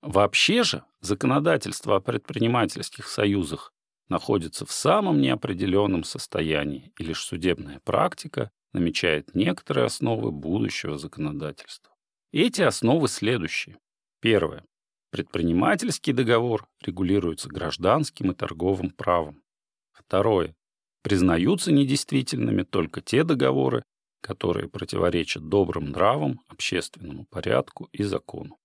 Вообще 0.01 0.63
же 0.63 0.83
законодательство 0.99 1.97
о 1.97 1.99
предпринимательских 1.99 3.07
союзах 3.07 3.71
находится 4.09 4.65
в 4.65 4.71
самом 4.71 5.21
неопределенном 5.21 6.03
состоянии, 6.05 6.91
и 6.97 7.03
лишь 7.03 7.23
судебная 7.23 7.79
практика 7.81 8.49
намечает 8.73 9.35
некоторые 9.35 9.85
основы 9.85 10.31
будущего 10.31 10.97
законодательства. 10.97 11.93
Эти 12.31 12.63
основы 12.63 13.07
следующие. 13.09 13.77
Первое. 14.21 14.65
Предпринимательский 15.11 16.13
договор 16.13 16.67
регулируется 16.81 17.47
гражданским 17.47 18.31
и 18.31 18.33
торговым 18.33 18.89
правом. 18.89 19.43
Второе. 19.91 20.55
Признаются 21.03 21.71
недействительными 21.71 22.63
только 22.63 23.01
те 23.01 23.23
договоры, 23.23 23.83
которые 24.21 24.69
противоречат 24.69 25.49
добрым 25.49 25.89
нравам, 25.91 26.41
общественному 26.47 27.25
порядку 27.25 27.89
и 27.91 28.03
закону. 28.03 28.57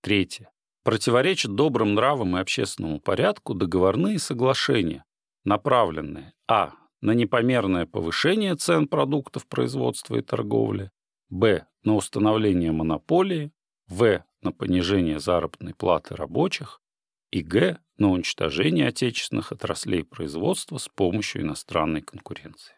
Третье. 0.00 0.50
Противоречат 0.84 1.54
добрым 1.54 1.94
нравам 1.94 2.36
и 2.36 2.40
общественному 2.40 3.00
порядку 3.00 3.54
договорные 3.54 4.18
соглашения, 4.18 5.04
направленные 5.44 6.32
а. 6.48 6.72
на 7.00 7.12
непомерное 7.12 7.86
повышение 7.86 8.56
цен 8.56 8.88
продуктов 8.88 9.46
производства 9.46 10.16
и 10.16 10.22
торговли, 10.22 10.90
б. 11.30 11.66
на 11.84 11.94
установление 11.94 12.72
монополии, 12.72 13.52
в. 13.86 14.24
на 14.42 14.52
понижение 14.52 15.20
заработной 15.20 15.74
платы 15.74 16.16
рабочих 16.16 16.80
и 17.30 17.42
г. 17.42 17.78
на 18.02 18.10
уничтожение 18.10 18.88
отечественных 18.88 19.52
отраслей 19.52 20.04
производства 20.04 20.78
с 20.78 20.88
помощью 20.88 21.42
иностранной 21.42 22.02
конкуренции. 22.02 22.74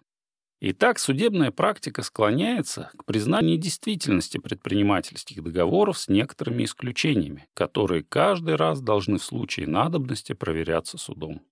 Итак, 0.60 0.98
судебная 0.98 1.50
практика 1.50 2.02
склоняется 2.02 2.90
к 2.98 3.04
признанию 3.06 3.56
недействительности 3.56 4.38
предпринимательских 4.38 5.42
договоров 5.42 5.98
с 5.98 6.08
некоторыми 6.08 6.64
исключениями, 6.64 7.48
которые 7.54 8.04
каждый 8.04 8.56
раз 8.56 8.80
должны 8.80 9.18
в 9.18 9.24
случае 9.24 9.66
надобности 9.66 10.34
проверяться 10.34 10.98
судом. 10.98 11.42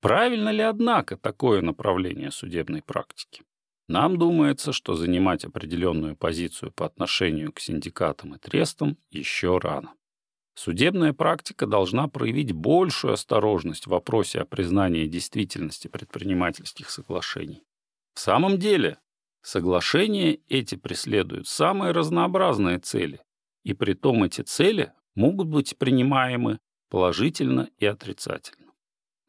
Правильно 0.00 0.50
ли, 0.50 0.62
однако, 0.62 1.16
такое 1.16 1.62
направление 1.62 2.32
судебной 2.32 2.82
практики? 2.82 3.42
Нам 3.88 4.18
думается, 4.18 4.72
что 4.72 4.94
занимать 4.94 5.44
определенную 5.44 6.16
позицию 6.16 6.72
по 6.72 6.86
отношению 6.86 7.52
к 7.52 7.60
синдикатам 7.60 8.34
и 8.34 8.38
трестам 8.38 8.96
еще 9.10 9.58
рано. 9.58 9.94
Судебная 10.64 11.12
практика 11.12 11.66
должна 11.66 12.06
проявить 12.06 12.52
большую 12.52 13.14
осторожность 13.14 13.86
в 13.86 13.90
вопросе 13.90 14.42
о 14.42 14.44
признании 14.44 15.08
действительности 15.08 15.88
предпринимательских 15.88 16.88
соглашений. 16.88 17.64
В 18.14 18.20
самом 18.20 18.60
деле, 18.60 19.00
соглашения 19.42 20.38
эти 20.48 20.76
преследуют 20.76 21.48
самые 21.48 21.90
разнообразные 21.90 22.78
цели, 22.78 23.20
и 23.64 23.74
при 23.74 23.94
том 23.94 24.22
эти 24.22 24.42
цели 24.42 24.92
могут 25.16 25.48
быть 25.48 25.76
принимаемы 25.78 26.60
положительно 26.90 27.68
и 27.78 27.86
отрицательно. 27.86 28.70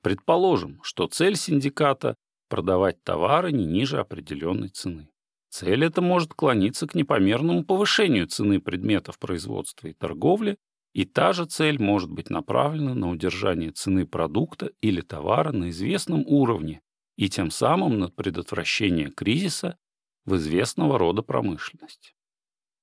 Предположим, 0.03 0.81
что 0.83 1.07
цель 1.07 1.35
синдиката– 1.35 2.13
продавать 2.47 3.03
товары 3.03 3.51
не 3.51 3.65
ниже 3.65 3.99
определенной 3.99 4.69
цены. 4.69 5.09
Цель 5.49 5.83
эта 5.83 5.99
может 5.99 6.35
клониться 6.35 6.85
к 6.85 6.93
непомерному 6.93 7.63
повышению 7.65 8.27
цены 8.27 8.61
предметов 8.61 9.17
производства 9.17 9.87
и 9.87 9.93
торговли, 9.93 10.57
и 10.93 11.05
та 11.05 11.33
же 11.33 11.45
цель 11.45 11.81
может 11.81 12.11
быть 12.11 12.29
направлена 12.29 12.93
на 12.93 13.09
удержание 13.09 13.71
цены 13.71 14.05
продукта 14.05 14.71
или 14.81 15.01
товара 15.01 15.51
на 15.51 15.71
известном 15.71 16.23
уровне 16.27 16.81
и 17.15 17.29
тем 17.29 17.51
самым 17.51 17.99
на 17.99 18.09
предотвращение 18.09 19.09
кризиса 19.09 19.77
в 20.25 20.35
известного 20.35 20.97
рода 20.99 21.23
промышленности. 21.23 22.13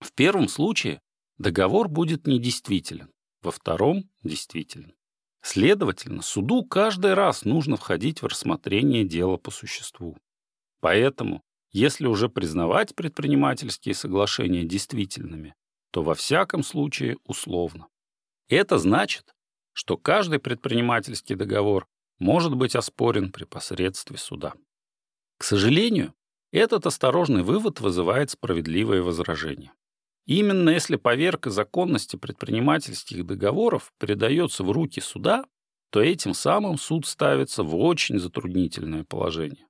В 0.01 0.13
первом 0.13 0.49
случае 0.49 1.01
договор 1.39 1.89
будет 1.89 2.27
недействителен, 2.27 3.11
во 3.43 3.53
втором– 3.53 4.11
действителен. 4.25 4.95
Следовательно, 5.43 6.23
суду 6.23 6.65
каждый 6.65 7.15
раз 7.15 7.45
нужно 7.45 7.77
входить 7.77 8.23
в 8.23 8.27
рассмотрение 8.27 9.05
дела 9.05 9.37
по 9.37 9.51
существу. 9.51 10.19
Поэтому, 10.81 11.43
если 11.71 12.07
уже 12.07 12.29
признавать 12.29 12.95
предпринимательские 12.95 13.95
соглашения 13.95 14.65
действительными, 14.65 15.55
то 15.93 16.03
во 16.03 16.15
всяком 16.15 16.63
случае 16.63 17.17
условно. 17.25 17.89
Это 18.51 18.79
значит, 18.79 19.33
что 19.73 19.97
каждый 19.97 20.41
предпринимательский 20.41 21.37
договор 21.37 21.87
может 22.19 22.57
быть 22.57 22.75
оспорен 22.75 23.31
при 23.31 23.45
посредстве 23.45 24.19
суда. 24.19 24.55
К 25.39 25.45
сожалению, 25.45 26.13
этот 26.53 26.85
осторожный 26.85 27.45
вывод 27.45 27.81
вызывает 27.81 28.31
справедливое 28.31 29.03
возражение. 29.03 29.73
Именно 30.27 30.71
если 30.71 30.97
поверка 30.97 31.49
законности 31.49 32.17
предпринимательских 32.17 33.25
договоров 33.25 33.93
передается 33.99 34.65
в 34.65 34.73
руки 34.73 35.01
суда, 35.01 35.45
то 35.91 36.03
этим 36.03 36.35
самым 36.35 36.77
суд 36.77 37.07
ставится 37.07 37.63
в 37.63 37.77
очень 37.77 38.19
затруднительное 38.19 39.05
положение. 39.05 39.67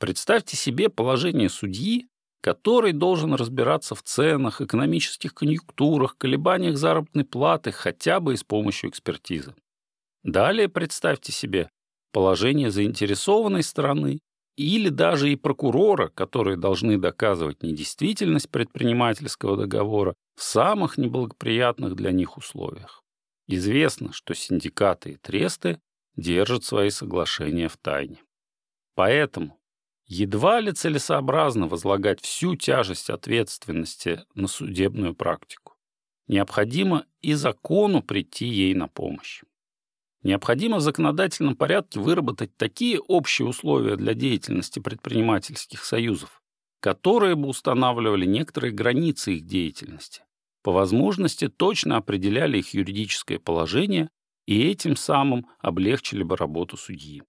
Представьте 0.00 0.56
себе 0.56 0.88
положение 0.88 1.48
судьи, 1.48 2.08
который 2.44 2.92
должен 2.92 3.32
разбираться 3.32 3.94
в 3.94 4.02
ценах, 4.02 4.60
экономических 4.60 5.32
конъюнктурах, 5.32 6.18
колебаниях 6.18 6.76
заработной 6.76 7.24
платы 7.24 7.72
хотя 7.72 8.20
бы 8.20 8.34
и 8.34 8.36
с 8.36 8.44
помощью 8.44 8.90
экспертизы. 8.90 9.54
Далее 10.24 10.68
представьте 10.68 11.32
себе 11.32 11.70
положение 12.12 12.70
заинтересованной 12.70 13.62
стороны 13.62 14.18
или 14.58 14.90
даже 14.90 15.32
и 15.32 15.36
прокурора, 15.36 16.08
которые 16.08 16.58
должны 16.58 16.98
доказывать 16.98 17.62
недействительность 17.62 18.50
предпринимательского 18.50 19.56
договора 19.56 20.12
в 20.36 20.42
самых 20.42 20.98
неблагоприятных 20.98 21.94
для 21.96 22.12
них 22.12 22.36
условиях. 22.36 23.02
Известно, 23.48 24.12
что 24.12 24.34
синдикаты 24.34 25.12
и 25.12 25.16
тресты 25.16 25.80
держат 26.14 26.62
свои 26.62 26.90
соглашения 26.90 27.68
в 27.68 27.78
тайне. 27.78 28.22
Поэтому 28.94 29.58
едва 30.06 30.60
ли 30.60 30.72
целесообразно 30.72 31.66
возлагать 31.66 32.20
всю 32.20 32.56
тяжесть 32.56 33.10
ответственности 33.10 34.24
на 34.34 34.48
судебную 34.48 35.14
практику. 35.14 35.74
Необходимо 36.26 37.06
и 37.20 37.34
закону 37.34 38.02
прийти 38.02 38.46
ей 38.46 38.74
на 38.74 38.88
помощь. 38.88 39.42
Необходимо 40.22 40.78
в 40.78 40.80
законодательном 40.80 41.54
порядке 41.54 42.00
выработать 42.00 42.56
такие 42.56 42.98
общие 42.98 43.46
условия 43.46 43.96
для 43.96 44.14
деятельности 44.14 44.78
предпринимательских 44.78 45.84
союзов, 45.84 46.42
которые 46.80 47.34
бы 47.34 47.48
устанавливали 47.48 48.24
некоторые 48.24 48.72
границы 48.72 49.34
их 49.34 49.46
деятельности, 49.46 50.22
по 50.62 50.72
возможности 50.72 51.48
точно 51.48 51.98
определяли 51.98 52.58
их 52.58 52.72
юридическое 52.72 53.38
положение 53.38 54.08
и 54.46 54.66
этим 54.66 54.96
самым 54.96 55.46
облегчили 55.60 56.22
бы 56.22 56.36
работу 56.38 56.78
судьи. 56.78 57.22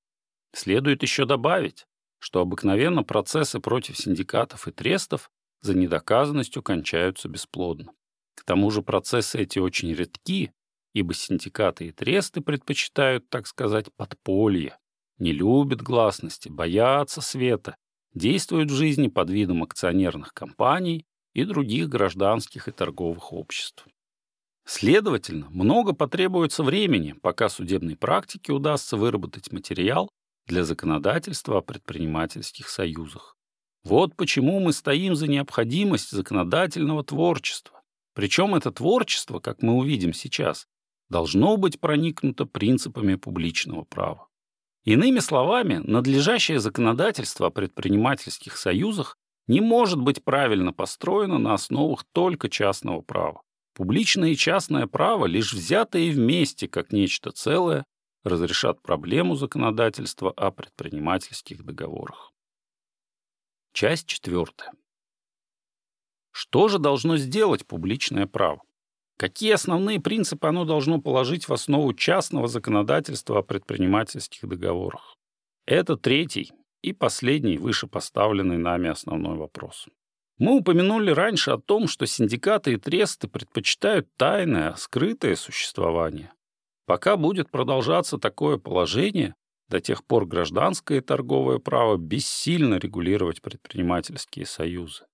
Следует 0.54 1.04
еще 1.04 1.26
добавить, 1.26 1.86
что 2.26 2.42
обыкновенно 2.42 3.04
процессы 3.04 3.60
против 3.60 4.00
синдикатов 4.00 4.68
и 4.68 4.72
трестов 4.72 5.30
за 5.62 5.76
недоказанностью 5.76 6.64
кончаются 6.64 7.30
бесплодно. 7.30 7.92
К 8.34 8.44
тому 8.44 8.72
же 8.72 8.82
процессы 8.82 9.42
эти 9.42 9.60
очень 9.60 9.94
редки, 9.94 10.52
ибо 10.96 11.14
синдикаты 11.14 11.86
и 11.86 11.92
тресты 11.92 12.42
предпочитают, 12.42 13.30
так 13.30 13.46
сказать, 13.46 13.94
подполье, 13.96 14.76
не 15.20 15.34
любят 15.34 15.84
гласности, 15.84 16.50
боятся 16.50 17.22
света, 17.22 17.78
действуют 18.16 18.72
в 18.72 18.76
жизни 18.76 19.08
под 19.08 19.30
видом 19.30 19.62
акционерных 19.62 20.34
компаний 20.34 21.06
и 21.36 21.46
других 21.46 21.90
гражданских 21.90 22.68
и 22.68 22.72
торговых 22.72 23.34
обществ. 23.34 23.86
Следовательно, 24.66 25.48
много 25.52 25.94
потребуется 25.94 26.64
времени, 26.64 27.14
пока 27.22 27.50
судебной 27.50 27.96
практике 27.96 28.52
удастся 28.52 28.98
выработать 28.98 29.52
материал 29.52 30.10
для 30.48 30.64
законодательства 30.64 31.58
о 31.58 31.62
предпринимательских 31.62 32.70
союзах. 32.70 33.36
Вот 33.84 34.16
почему 34.16 34.60
мы 34.60 34.74
стоим 34.74 35.16
за 35.16 35.28
необходимость 35.28 36.12
законодательного 36.12 37.04
творчества. 37.04 37.82
Причем 38.14 38.56
это 38.56 38.72
творчество, 38.72 39.40
как 39.40 39.62
мы 39.62 39.74
увидим 39.74 40.14
сейчас, 40.14 40.68
должно 41.10 41.58
быть 41.58 41.80
проникнуто 41.80 42.46
принципами 42.46 43.16
публичного 43.16 43.84
права. 43.84 44.28
Иными 44.86 45.20
словами, 45.20 45.82
надлежащее 45.84 46.60
законодательство 46.60 47.48
о 47.48 47.52
предпринимательских 47.52 48.58
союзах 48.58 49.18
не 49.48 49.62
может 49.62 50.00
быть 50.00 50.24
правильно 50.24 50.74
построено 50.74 51.38
на 51.38 51.54
основах 51.54 52.06
только 52.12 52.50
частного 52.50 53.02
права. 53.02 53.42
Публичное 53.76 54.30
и 54.30 54.36
частное 54.36 54.88
право, 54.88 55.26
лишь 55.26 55.54
взятые 55.54 56.12
вместе 56.12 56.68
как 56.68 56.92
нечто 56.92 57.32
целое, 57.32 57.86
разрешат 58.26 58.82
проблему 58.82 59.36
законодательства 59.36 60.32
о 60.32 60.52
предпринимательских 60.52 61.64
договорах. 61.64 62.32
Часть 63.72 64.08
четвертая. 64.08 64.72
Что 66.32 66.68
же 66.68 66.80
должно 66.80 67.18
сделать 67.18 67.66
публичное 67.66 68.26
право? 68.28 68.62
Какие 69.18 69.54
основные 69.54 70.02
принципы 70.02 70.48
оно 70.48 70.66
должно 70.66 71.00
положить 71.00 71.48
в 71.48 71.54
основу 71.54 71.94
частного 71.94 72.48
законодательства 72.48 73.40
о 73.40 73.44
предпринимательских 73.44 74.48
договорах? 74.48 75.16
Это 75.66 75.96
третий 75.96 76.52
и 76.82 76.92
последний 76.94 77.58
вышепоставленный 77.58 78.58
нами 78.58 78.90
основной 78.90 79.38
вопрос. 79.38 79.88
Мы 80.38 80.58
упомянули 80.58 81.12
раньше 81.12 81.52
о 81.52 81.58
том, 81.58 81.88
что 81.88 82.06
синдикаты 82.06 82.74
и 82.74 82.78
тресты 82.78 83.30
предпочитают 83.30 84.10
тайное, 84.18 84.76
скрытое 84.76 85.36
существование. 85.36 86.34
Пока 86.86 87.18
будет 87.18 87.50
продолжаться 87.50 88.18
такое 88.18 88.58
положение, 88.58 89.36
до 89.70 89.80
тех 89.80 90.04
пор 90.06 90.26
гражданское 90.26 91.00
и 91.00 91.02
торговое 91.02 91.58
право 91.58 91.98
бессильно 91.98 92.76
регулировать 92.76 93.42
предпринимательские 93.42 94.46
союзы. 94.46 95.06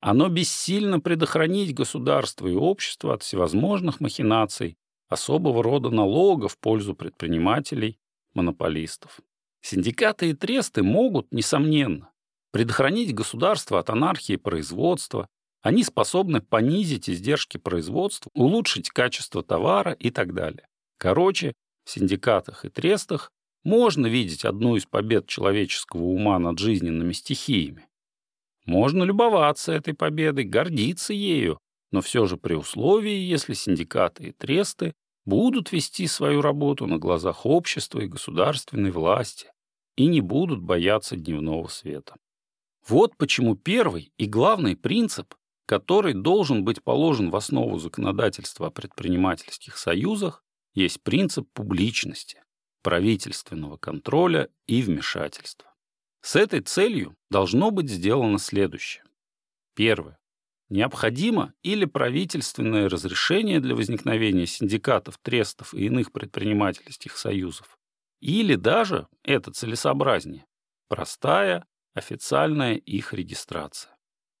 Оно 0.00 0.28
бессильно 0.28 0.98
предохранить 0.98 1.74
государство 1.74 2.48
и 2.48 2.54
общество 2.54 3.14
от 3.14 3.22
всевозможных 3.22 4.00
махинаций, 4.00 4.76
особого 5.08 5.62
рода 5.62 5.90
налогов 5.90 6.54
в 6.54 6.58
пользу 6.58 6.94
предпринимателей, 6.94 8.00
монополистов. 8.34 9.20
Синдикаты 9.60 10.30
и 10.30 10.34
тресты 10.34 10.82
могут, 10.82 11.32
несомненно, 11.32 12.10
предохранить 12.50 13.14
государство 13.14 13.78
от 13.78 13.90
анархии 13.90 14.34
производства, 14.36 15.28
они 15.60 15.84
способны 15.84 16.40
понизить 16.40 17.08
издержки 17.08 17.58
производства, 17.58 18.28
улучшить 18.34 18.90
качество 18.90 19.44
товара 19.44 19.92
и 19.92 20.10
так 20.10 20.34
далее. 20.34 20.66
Короче, 21.02 21.52
в 21.84 21.90
синдикатах 21.90 22.64
и 22.64 22.68
трестах 22.68 23.32
можно 23.64 24.06
видеть 24.06 24.44
одну 24.44 24.76
из 24.76 24.86
побед 24.86 25.26
человеческого 25.26 26.04
ума 26.04 26.38
над 26.38 26.60
жизненными 26.60 27.12
стихиями. 27.12 27.88
Можно 28.66 29.02
любоваться 29.02 29.72
этой 29.72 29.94
победой, 29.94 30.44
гордиться 30.44 31.12
ею, 31.12 31.58
но 31.90 32.02
все 32.02 32.26
же 32.26 32.36
при 32.36 32.54
условии, 32.54 33.16
если 33.16 33.52
синдикаты 33.54 34.28
и 34.28 34.30
тресты 34.30 34.92
будут 35.24 35.72
вести 35.72 36.06
свою 36.06 36.40
работу 36.40 36.86
на 36.86 36.98
глазах 36.98 37.46
общества 37.46 37.98
и 37.98 38.06
государственной 38.06 38.92
власти 38.92 39.50
и 39.96 40.06
не 40.06 40.20
будут 40.20 40.62
бояться 40.62 41.16
дневного 41.16 41.66
света. 41.66 42.14
Вот 42.86 43.16
почему 43.16 43.56
первый 43.56 44.12
и 44.18 44.26
главный 44.26 44.76
принцип, 44.76 45.34
который 45.66 46.14
должен 46.14 46.62
быть 46.64 46.80
положен 46.84 47.30
в 47.30 47.34
основу 47.34 47.80
законодательства 47.80 48.68
о 48.68 48.70
предпринимательских 48.70 49.76
союзах, 49.76 50.44
есть 50.74 51.02
принцип 51.02 51.48
публичности, 51.52 52.42
правительственного 52.82 53.76
контроля 53.76 54.48
и 54.66 54.82
вмешательства. 54.82 55.72
С 56.20 56.36
этой 56.36 56.60
целью 56.60 57.16
должно 57.30 57.70
быть 57.70 57.90
сделано 57.90 58.38
следующее. 58.38 59.04
Первое. 59.74 60.18
Необходимо 60.68 61.52
или 61.62 61.84
правительственное 61.84 62.88
разрешение 62.88 63.60
для 63.60 63.74
возникновения 63.74 64.46
синдикатов, 64.46 65.18
трестов 65.18 65.74
и 65.74 65.86
иных 65.86 66.12
предпринимательских 66.12 67.16
союзов, 67.18 67.78
или 68.20 68.54
даже, 68.54 69.08
это 69.22 69.50
целесообразнее, 69.50 70.46
простая 70.88 71.66
официальная 71.94 72.76
их 72.76 73.12
регистрация. 73.12 73.94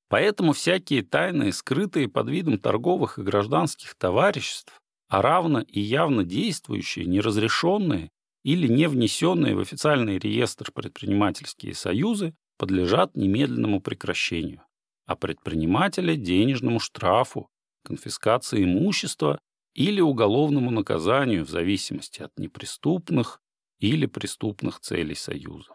Поэтому 0.08 0.52
всякие 0.52 1.02
тайные, 1.02 1.52
скрытые 1.52 2.08
под 2.08 2.28
видом 2.28 2.58
торговых 2.58 3.18
и 3.18 3.22
гражданских 3.22 3.94
товариществ, 3.96 4.81
а 5.12 5.20
равно 5.20 5.60
и 5.60 5.78
явно 5.78 6.24
действующие, 6.24 7.04
неразрешенные 7.04 8.10
или 8.44 8.66
не 8.66 8.88
внесенные 8.88 9.54
в 9.54 9.60
официальный 9.60 10.18
реестр 10.18 10.72
предпринимательские 10.72 11.74
союзы 11.74 12.34
подлежат 12.56 13.14
немедленному 13.14 13.82
прекращению, 13.82 14.62
а 15.04 15.14
предпринимателя– 15.14 16.16
денежному 16.16 16.80
штрафу, 16.80 17.50
конфискации 17.84 18.64
имущества 18.64 19.38
или 19.74 20.00
уголовному 20.00 20.70
наказанию 20.70 21.44
в 21.44 21.50
зависимости 21.50 22.22
от 22.22 22.32
неприступных 22.38 23.42
или 23.80 24.06
преступных 24.06 24.80
целей 24.80 25.14
союза. 25.14 25.74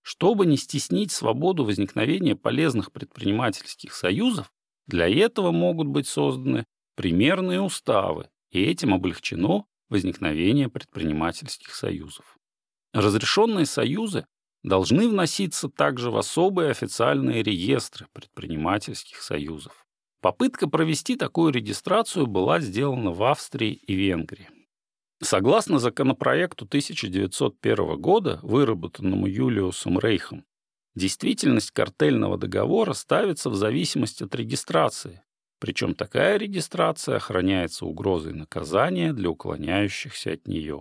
Чтобы 0.00 0.46
не 0.46 0.56
стеснить 0.56 1.12
свободу 1.12 1.66
возникновения 1.66 2.36
полезных 2.36 2.90
предпринимательских 2.90 3.92
союзов, 3.92 4.50
для 4.86 5.10
этого 5.10 5.50
могут 5.50 5.88
быть 5.88 6.06
созданы 6.06 6.64
примерные 6.96 7.60
уставы, 7.60 8.30
и 8.52 8.62
этим 8.62 8.94
облегчено 8.94 9.66
возникновение 9.88 10.68
предпринимательских 10.68 11.74
союзов. 11.74 12.38
Разрешенные 12.92 13.66
союзы 13.66 14.26
должны 14.62 15.08
вноситься 15.08 15.68
также 15.68 16.10
в 16.10 16.16
особые 16.16 16.70
официальные 16.70 17.42
реестры 17.42 18.06
предпринимательских 18.12 19.20
союзов. 19.22 19.84
Попытка 20.20 20.68
провести 20.68 21.16
такую 21.16 21.52
регистрацию 21.52 22.26
была 22.26 22.60
сделана 22.60 23.10
в 23.10 23.22
Австрии 23.24 23.72
и 23.72 23.94
Венгрии. 23.94 24.48
Согласно 25.20 25.78
законопроекту 25.78 26.64
1901 26.64 28.00
года, 28.00 28.38
выработанному 28.42 29.26
Юлиусом 29.26 29.98
Рейхом, 29.98 30.44
действительность 30.94 31.70
картельного 31.70 32.38
договора 32.38 32.92
ставится 32.92 33.50
в 33.50 33.56
зависимости 33.56 34.24
от 34.24 34.34
регистрации, 34.34 35.22
причем 35.62 35.94
такая 35.94 36.38
регистрация 36.38 37.18
охраняется 37.18 37.86
угрозой 37.86 38.32
наказания 38.32 39.12
для 39.12 39.30
уклоняющихся 39.30 40.32
от 40.32 40.48
нее. 40.48 40.80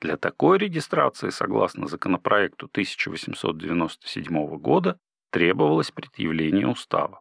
Для 0.00 0.16
такой 0.16 0.58
регистрации, 0.58 1.30
согласно 1.30 1.86
законопроекту 1.86 2.66
1897 2.66 4.58
года, 4.58 4.98
требовалось 5.30 5.92
предъявление 5.92 6.66
устава. 6.66 7.20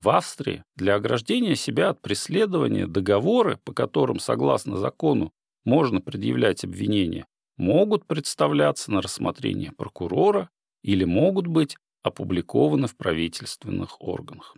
В 0.00 0.08
Австрии 0.08 0.64
для 0.74 0.96
ограждения 0.96 1.54
себя 1.54 1.90
от 1.90 2.02
преследования 2.02 2.88
договоры, 2.88 3.58
по 3.58 3.72
которым, 3.72 4.18
согласно 4.18 4.76
закону, 4.76 5.30
можно 5.64 6.00
предъявлять 6.00 6.64
обвинения, 6.64 7.28
могут 7.56 8.08
представляться 8.08 8.90
на 8.90 9.00
рассмотрение 9.00 9.70
прокурора 9.70 10.50
или 10.82 11.04
могут 11.04 11.46
быть 11.46 11.76
опубликованы 12.02 12.88
в 12.88 12.96
правительственных 12.96 14.02
органах. 14.02 14.56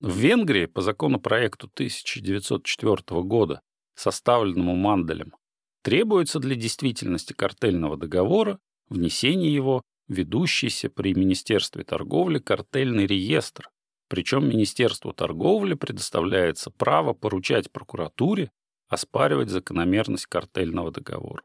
В 0.00 0.16
Венгрии 0.16 0.66
по 0.66 0.80
законопроекту 0.80 1.66
1904 1.66 3.22
года, 3.22 3.62
составленному 3.96 4.76
Манделем, 4.76 5.34
требуется 5.82 6.38
для 6.38 6.54
действительности 6.54 7.32
картельного 7.32 7.96
договора 7.96 8.60
внесение 8.88 9.52
его 9.52 9.82
в 10.06 10.12
ведущийся 10.12 10.88
при 10.88 11.14
Министерстве 11.14 11.82
торговли 11.84 12.38
картельный 12.38 13.06
реестр, 13.06 13.70
причем 14.08 14.48
Министерству 14.48 15.12
торговли 15.12 15.74
предоставляется 15.74 16.70
право 16.70 17.12
поручать 17.12 17.70
прокуратуре 17.70 18.50
оспаривать 18.88 19.50
закономерность 19.50 20.26
картельного 20.26 20.90
договора. 20.90 21.42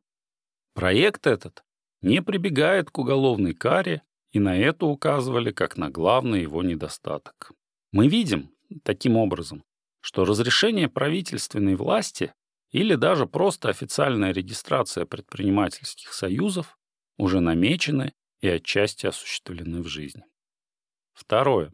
Проект 0.75 1.27
этот 1.27 1.63
не 2.01 2.21
прибегает 2.21 2.89
к 2.89 2.97
уголовной 2.97 3.53
каре, 3.53 4.03
и 4.31 4.39
на 4.39 4.57
это 4.57 4.85
указывали 4.85 5.51
как 5.51 5.77
на 5.77 5.89
главный 5.89 6.41
его 6.41 6.63
недостаток. 6.63 7.51
Мы 7.93 8.07
видим, 8.07 8.49
таким 8.83 9.17
образом, 9.17 9.63
что 10.01 10.25
разрешение 10.25 10.89
правительственной 10.89 11.75
власти 11.75 12.33
или 12.71 12.95
даже 12.95 13.27
просто 13.27 13.69
официальная 13.69 14.33
регистрация 14.33 15.05
предпринимательских 15.05 16.11
союзов 16.11 16.79
уже 17.17 17.39
намечены 17.39 18.13
и 18.41 18.47
отчасти 18.47 19.05
осуществлены 19.05 19.83
в 19.83 19.87
жизни. 19.87 20.23
Второе. 21.13 21.71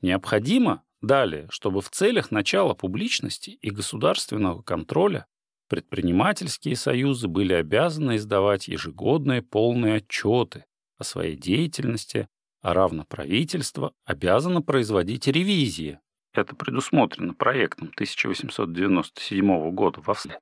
Необходимо 0.00 0.84
далее, 1.02 1.48
чтобы 1.50 1.80
в 1.80 1.90
целях 1.90 2.30
начала 2.30 2.74
публичности 2.74 3.50
и 3.50 3.70
государственного 3.70 4.62
контроля 4.62 5.26
предпринимательские 5.68 6.76
союзы 6.76 7.26
были 7.26 7.52
обязаны 7.52 8.14
издавать 8.14 8.68
ежегодные 8.68 9.42
полные 9.42 9.96
отчеты 9.96 10.66
о 10.98 11.02
своей 11.02 11.34
деятельности, 11.34 12.28
а 12.60 12.74
равно 12.74 13.04
правительство 13.04 13.92
обязано 14.04 14.62
производить 14.62 15.26
ревизии. 15.26 16.00
Это 16.32 16.54
предусмотрено 16.54 17.34
проектом 17.34 17.88
1897 17.94 19.70
года 19.70 20.00
во 20.00 20.14
ВСЛе. 20.14 20.38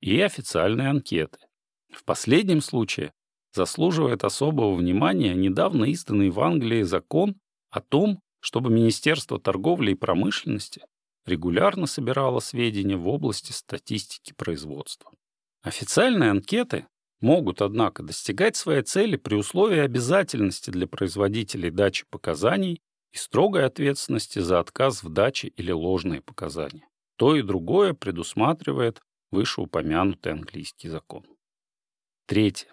И 0.00 0.20
официальные 0.20 0.88
анкеты. 0.88 1.38
В 1.92 2.04
последнем 2.04 2.60
случае 2.60 3.12
заслуживает 3.52 4.24
особого 4.24 4.74
внимания 4.74 5.34
недавно 5.34 5.84
изданный 5.86 6.30
в 6.30 6.40
Англии 6.40 6.82
закон 6.82 7.36
о 7.70 7.80
том, 7.80 8.20
чтобы 8.40 8.70
Министерство 8.70 9.40
торговли 9.40 9.92
и 9.92 9.96
промышленности 9.96 10.82
регулярно 11.24 11.86
собирало 11.86 12.40
сведения 12.40 12.96
в 12.96 13.08
области 13.08 13.52
статистики 13.52 14.34
производства. 14.36 15.10
Официальные 15.62 16.30
анкеты 16.30 16.86
могут, 17.20 17.62
однако, 17.62 18.02
достигать 18.02 18.56
своей 18.56 18.82
цели 18.82 19.16
при 19.16 19.34
условии 19.34 19.78
обязательности 19.78 20.70
для 20.70 20.86
производителей 20.86 21.70
дачи 21.70 22.04
показаний 22.10 22.82
и 23.12 23.16
строгой 23.16 23.64
ответственности 23.64 24.40
за 24.40 24.58
отказ 24.58 25.02
в 25.02 25.08
даче 25.08 25.48
или 25.48 25.70
ложные 25.70 26.20
показания. 26.20 26.88
То 27.16 27.36
и 27.36 27.42
другое 27.42 27.94
предусматривает 27.94 29.00
вышеупомянутый 29.30 30.32
английский 30.32 30.88
закон. 30.88 31.24
Третье. 32.26 32.72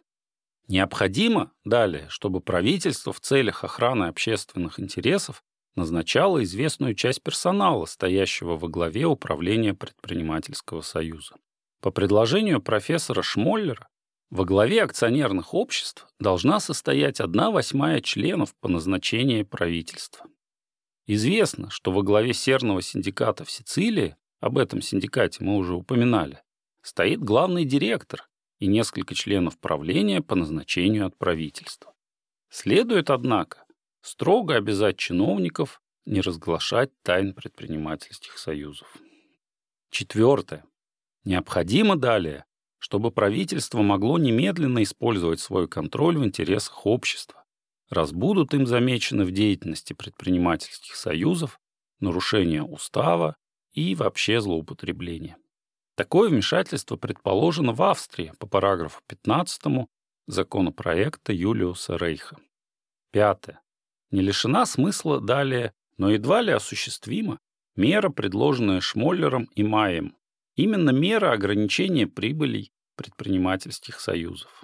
Необходимо 0.67 1.51
далее, 1.65 2.07
чтобы 2.09 2.39
правительство 2.39 3.11
в 3.11 3.19
целях 3.19 3.63
охраны 3.63 4.05
общественных 4.05 4.79
интересов 4.79 5.43
назначало 5.75 6.43
известную 6.43 6.95
часть 6.95 7.21
персонала, 7.21 7.85
стоящего 7.85 8.57
во 8.57 8.67
главе 8.67 9.05
управления 9.05 9.73
предпринимательского 9.73 10.81
союза. 10.81 11.35
По 11.81 11.91
предложению 11.91 12.61
профессора 12.61 13.21
Шмоллера, 13.21 13.87
во 14.31 14.45
главе 14.45 14.81
акционерных 14.81 15.53
обществ 15.53 16.07
должна 16.17 16.61
состоять 16.61 17.19
одна 17.19 17.51
восьмая 17.51 17.99
членов 17.99 18.55
по 18.55 18.69
назначению 18.69 19.45
правительства. 19.45 20.25
Известно, 21.05 21.69
что 21.69 21.91
во 21.91 22.01
главе 22.01 22.33
серного 22.33 22.81
синдиката 22.81 23.43
в 23.43 23.51
Сицилии, 23.51 24.15
об 24.39 24.57
этом 24.57 24.81
синдикате 24.81 25.43
мы 25.43 25.57
уже 25.57 25.75
упоминали, 25.75 26.41
стоит 26.81 27.19
главный 27.19 27.65
директор 27.65 28.29
и 28.59 28.67
несколько 28.67 29.15
членов 29.15 29.59
правления 29.59 30.21
по 30.21 30.35
назначению 30.35 31.07
от 31.07 31.17
правительства. 31.17 31.93
Следует, 32.49 33.09
однако, 33.09 33.65
строго 34.01 34.55
обязать 34.55 34.97
чиновников 34.97 35.81
не 36.05 36.21
разглашать 36.21 36.91
тайн 37.03 37.33
предпринимательских 37.33 38.37
союзов. 38.37 38.95
Четвертое. 39.89 40.63
Необходимо 41.25 41.97
далее, 41.97 42.45
чтобы 42.81 43.11
правительство 43.11 43.83
могло 43.83 44.17
немедленно 44.17 44.81
использовать 44.81 45.39
свой 45.39 45.67
контроль 45.67 46.17
в 46.17 46.25
интересах 46.25 46.87
общества, 46.87 47.45
раз 47.91 48.11
будут 48.11 48.55
им 48.55 48.65
замечены 48.65 49.23
в 49.23 49.31
деятельности 49.31 49.93
предпринимательских 49.93 50.95
союзов 50.95 51.59
нарушения 51.99 52.63
устава 52.63 53.35
и 53.71 53.93
вообще 53.93 54.41
злоупотребления. 54.41 55.37
Такое 55.95 56.29
вмешательство 56.29 56.95
предположено 56.95 57.73
в 57.73 57.83
Австрии 57.83 58.33
по 58.39 58.47
параграфу 58.47 58.99
15 59.07 59.87
законопроекта 60.25 61.33
Юлиуса 61.33 61.97
Рейха. 61.97 62.37
Пятое 63.11 63.61
не 64.09 64.21
лишена 64.21 64.65
смысла 64.65 65.21
далее, 65.21 65.71
но 65.97 66.09
едва 66.09 66.41
ли 66.41 66.51
осуществима 66.51 67.39
мера, 67.75 68.09
предложенная 68.09 68.81
Шмоллером 68.81 69.45
и 69.55 69.63
Маем. 69.63 70.15
Именно 70.63 70.91
мера 70.91 71.31
ограничения 71.31 72.05
прибылей 72.05 72.71
предпринимательских 72.95 73.99
союзов. 73.99 74.63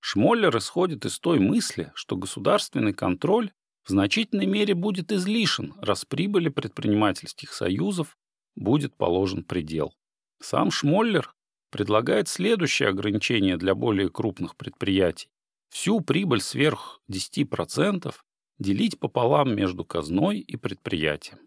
Шмоллер 0.00 0.58
исходит 0.58 1.04
из 1.04 1.20
той 1.20 1.38
мысли, 1.38 1.92
что 1.94 2.16
государственный 2.16 2.92
контроль 2.92 3.52
в 3.84 3.90
значительной 3.90 4.46
мере 4.46 4.74
будет 4.74 5.12
излишен, 5.12 5.74
раз 5.80 6.04
прибыли 6.04 6.48
предпринимательских 6.48 7.52
союзов 7.52 8.18
будет 8.56 8.96
положен 8.96 9.44
предел. 9.44 9.94
Сам 10.40 10.72
Шмоллер 10.72 11.32
предлагает 11.70 12.26
следующее 12.26 12.88
ограничение 12.88 13.56
для 13.56 13.76
более 13.76 14.08
крупных 14.08 14.56
предприятий. 14.56 15.28
Всю 15.68 16.00
прибыль 16.00 16.40
сверх 16.40 17.00
10% 17.08 18.12
делить 18.58 18.98
пополам 18.98 19.54
между 19.54 19.84
казной 19.84 20.40
и 20.40 20.56
предприятием. 20.56 21.38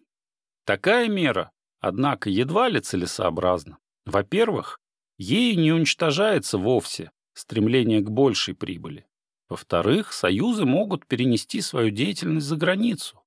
Такая 0.64 1.10
мера, 1.10 1.52
однако, 1.82 2.30
едва 2.30 2.70
ли 2.70 2.80
целесообразна. 2.80 3.78
Во-первых, 4.10 4.80
ею 5.18 5.60
не 5.60 5.72
уничтожается 5.72 6.58
вовсе 6.58 7.12
стремление 7.34 8.02
к 8.02 8.10
большей 8.10 8.56
прибыли. 8.56 9.06
Во-вторых, 9.48 10.14
союзы 10.14 10.66
могут 10.66 11.06
перенести 11.08 11.62
свою 11.62 11.90
деятельность 11.90 12.48
за 12.48 12.56
границу. 12.56 13.22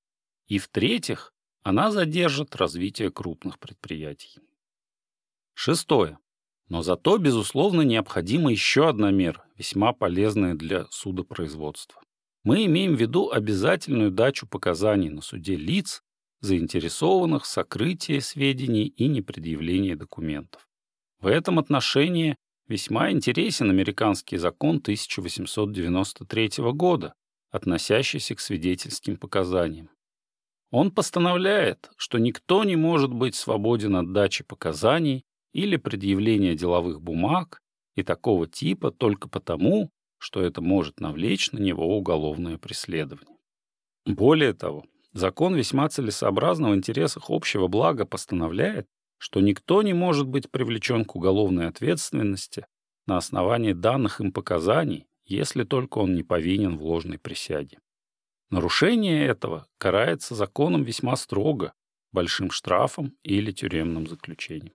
И 0.47 0.57
в-третьих, 0.57 1.33
она 1.63 1.91
задержит 1.91 2.55
развитие 2.55 3.11
крупных 3.11 3.59
предприятий. 3.59 4.39
Шестое. 5.53 6.17
Но 6.69 6.81
зато, 6.81 7.17
безусловно, 7.17 7.81
необходима 7.81 8.51
еще 8.51 8.89
одна 8.89 9.11
мера, 9.11 9.45
весьма 9.57 9.93
полезная 9.93 10.55
для 10.55 10.85
судопроизводства 10.89 12.01
мы 12.43 12.65
имеем 12.65 12.95
в 12.95 12.99
виду 12.99 13.31
обязательную 13.31 14.11
дачу 14.11 14.47
показаний 14.47 15.09
на 15.09 15.21
суде 15.21 15.55
лиц, 15.55 16.03
заинтересованных 16.41 17.43
в 17.43 17.47
сокрытии 17.47 18.19
сведений 18.19 18.87
и 18.87 19.07
непредъявлении 19.07 19.93
документов. 19.93 20.67
В 21.23 21.27
этом 21.27 21.57
отношении 21.57 22.35
весьма 22.67 23.09
интересен 23.09 23.69
американский 23.69 24.35
закон 24.35 24.79
1893 24.79 26.49
года, 26.73 27.13
относящийся 27.49 28.35
к 28.35 28.41
свидетельским 28.41 29.15
показаниям. 29.15 29.89
Он 30.69 30.91
постановляет, 30.91 31.89
что 31.95 32.17
никто 32.17 32.65
не 32.65 32.75
может 32.75 33.13
быть 33.13 33.35
свободен 33.35 33.95
от 33.95 34.11
дачи 34.11 34.43
показаний 34.43 35.23
или 35.53 35.77
предъявления 35.77 36.55
деловых 36.55 37.01
бумаг 37.01 37.61
и 37.95 38.03
такого 38.03 38.45
типа 38.45 38.91
только 38.91 39.29
потому, 39.29 39.91
что 40.17 40.41
это 40.41 40.59
может 40.59 40.99
навлечь 40.99 41.53
на 41.53 41.59
него 41.59 41.97
уголовное 41.97 42.57
преследование. 42.57 43.37
Более 44.05 44.51
того, 44.51 44.83
закон 45.13 45.55
весьма 45.55 45.87
целесообразно 45.87 46.71
в 46.71 46.75
интересах 46.75 47.29
общего 47.29 47.67
блага 47.67 48.05
постановляет, 48.05 48.87
что 49.23 49.39
никто 49.39 49.83
не 49.83 49.93
может 49.93 50.27
быть 50.27 50.51
привлечен 50.51 51.05
к 51.05 51.15
уголовной 51.15 51.69
ответственности 51.69 52.67
на 53.07 53.15
основании 53.15 53.71
данных 53.71 54.19
им 54.19 54.33
показаний, 54.33 55.07
если 55.23 55.63
только 55.63 55.99
он 55.99 56.13
не 56.13 56.23
повинен 56.23 56.77
в 56.77 56.83
ложной 56.83 57.17
присяге. 57.19 57.79
Нарушение 58.49 59.25
этого 59.25 59.65
карается 59.77 60.35
законом 60.35 60.83
весьма 60.83 61.15
строго, 61.15 61.71
большим 62.11 62.51
штрафом 62.51 63.15
или 63.23 63.53
тюремным 63.53 64.07
заключением. 64.07 64.73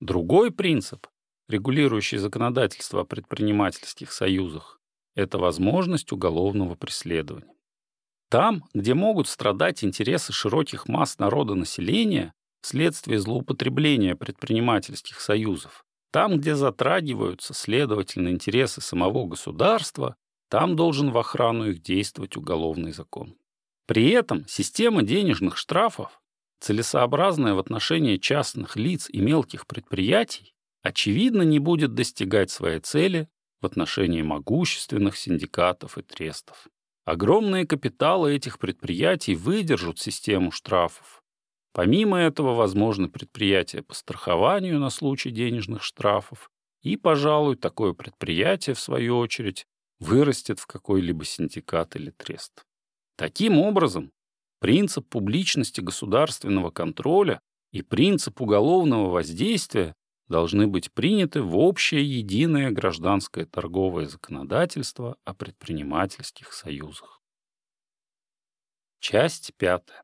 Другой 0.00 0.50
принцип, 0.50 1.06
регулирующий 1.46 2.16
законодательство 2.16 3.02
о 3.02 3.04
предпринимательских 3.04 4.12
союзах, 4.12 4.80
это 5.14 5.36
возможность 5.36 6.10
уголовного 6.10 6.74
преследования. 6.74 7.52
Там, 8.30 8.64
где 8.72 8.94
могут 8.94 9.28
страдать 9.28 9.84
интересы 9.84 10.32
широких 10.32 10.88
масс 10.88 11.18
народа 11.18 11.54
населения 11.54 12.32
вследствие 12.60 13.18
злоупотребления 13.18 14.14
предпринимательских 14.14 15.20
союзов, 15.20 15.84
там, 16.12 16.38
где 16.38 16.54
затрагиваются, 16.54 17.54
следовательно, 17.54 18.28
интересы 18.28 18.80
самого 18.80 19.26
государства, 19.26 20.16
там 20.48 20.74
должен 20.74 21.10
в 21.10 21.18
охрану 21.18 21.70
их 21.70 21.82
действовать 21.82 22.36
уголовный 22.36 22.92
закон. 22.92 23.36
При 23.86 24.10
этом 24.10 24.46
система 24.48 25.02
денежных 25.02 25.56
штрафов, 25.56 26.20
целесообразная 26.60 27.54
в 27.54 27.58
отношении 27.58 28.16
частных 28.16 28.76
лиц 28.76 29.08
и 29.08 29.20
мелких 29.20 29.66
предприятий, 29.66 30.54
очевидно, 30.82 31.42
не 31.42 31.58
будет 31.58 31.94
достигать 31.94 32.50
своей 32.50 32.80
цели 32.80 33.28
в 33.60 33.66
отношении 33.66 34.22
могущественных 34.22 35.16
синдикатов 35.16 35.98
и 35.98 36.02
трестов. 36.02 36.68
Огромные 37.04 37.66
капиталы 37.66 38.34
этих 38.34 38.58
предприятий 38.58 39.34
выдержат 39.34 39.98
систему 39.98 40.50
штрафов. 40.50 41.19
Помимо 41.72 42.18
этого, 42.18 42.54
возможны 42.54 43.08
предприятия 43.08 43.82
по 43.82 43.94
страхованию 43.94 44.78
на 44.80 44.90
случай 44.90 45.30
денежных 45.30 45.82
штрафов 45.82 46.50
И, 46.82 46.96
пожалуй, 46.96 47.56
такое 47.56 47.92
предприятие, 47.92 48.74
в 48.74 48.80
свою 48.80 49.18
очередь, 49.18 49.66
вырастет 49.98 50.58
в 50.58 50.66
какой-либо 50.66 51.24
синдикат 51.24 51.94
или 51.96 52.10
трест. 52.10 52.64
Таким 53.16 53.58
образом, 53.58 54.12
принцип 54.60 55.08
публичности 55.08 55.80
государственного 55.82 56.70
контроля 56.70 57.40
и 57.70 57.82
принцип 57.82 58.40
уголовного 58.40 59.10
воздействия 59.10 59.94
должны 60.28 60.66
быть 60.66 60.92
приняты 60.92 61.42
в 61.42 61.58
общее 61.58 62.02
единое 62.04 62.70
гражданское 62.70 63.44
торговое 63.44 64.06
законодательство 64.06 65.16
о 65.24 65.34
предпринимательских 65.34 66.52
союзах. 66.52 67.20
Часть 69.00 69.52
пятая. 69.58 70.02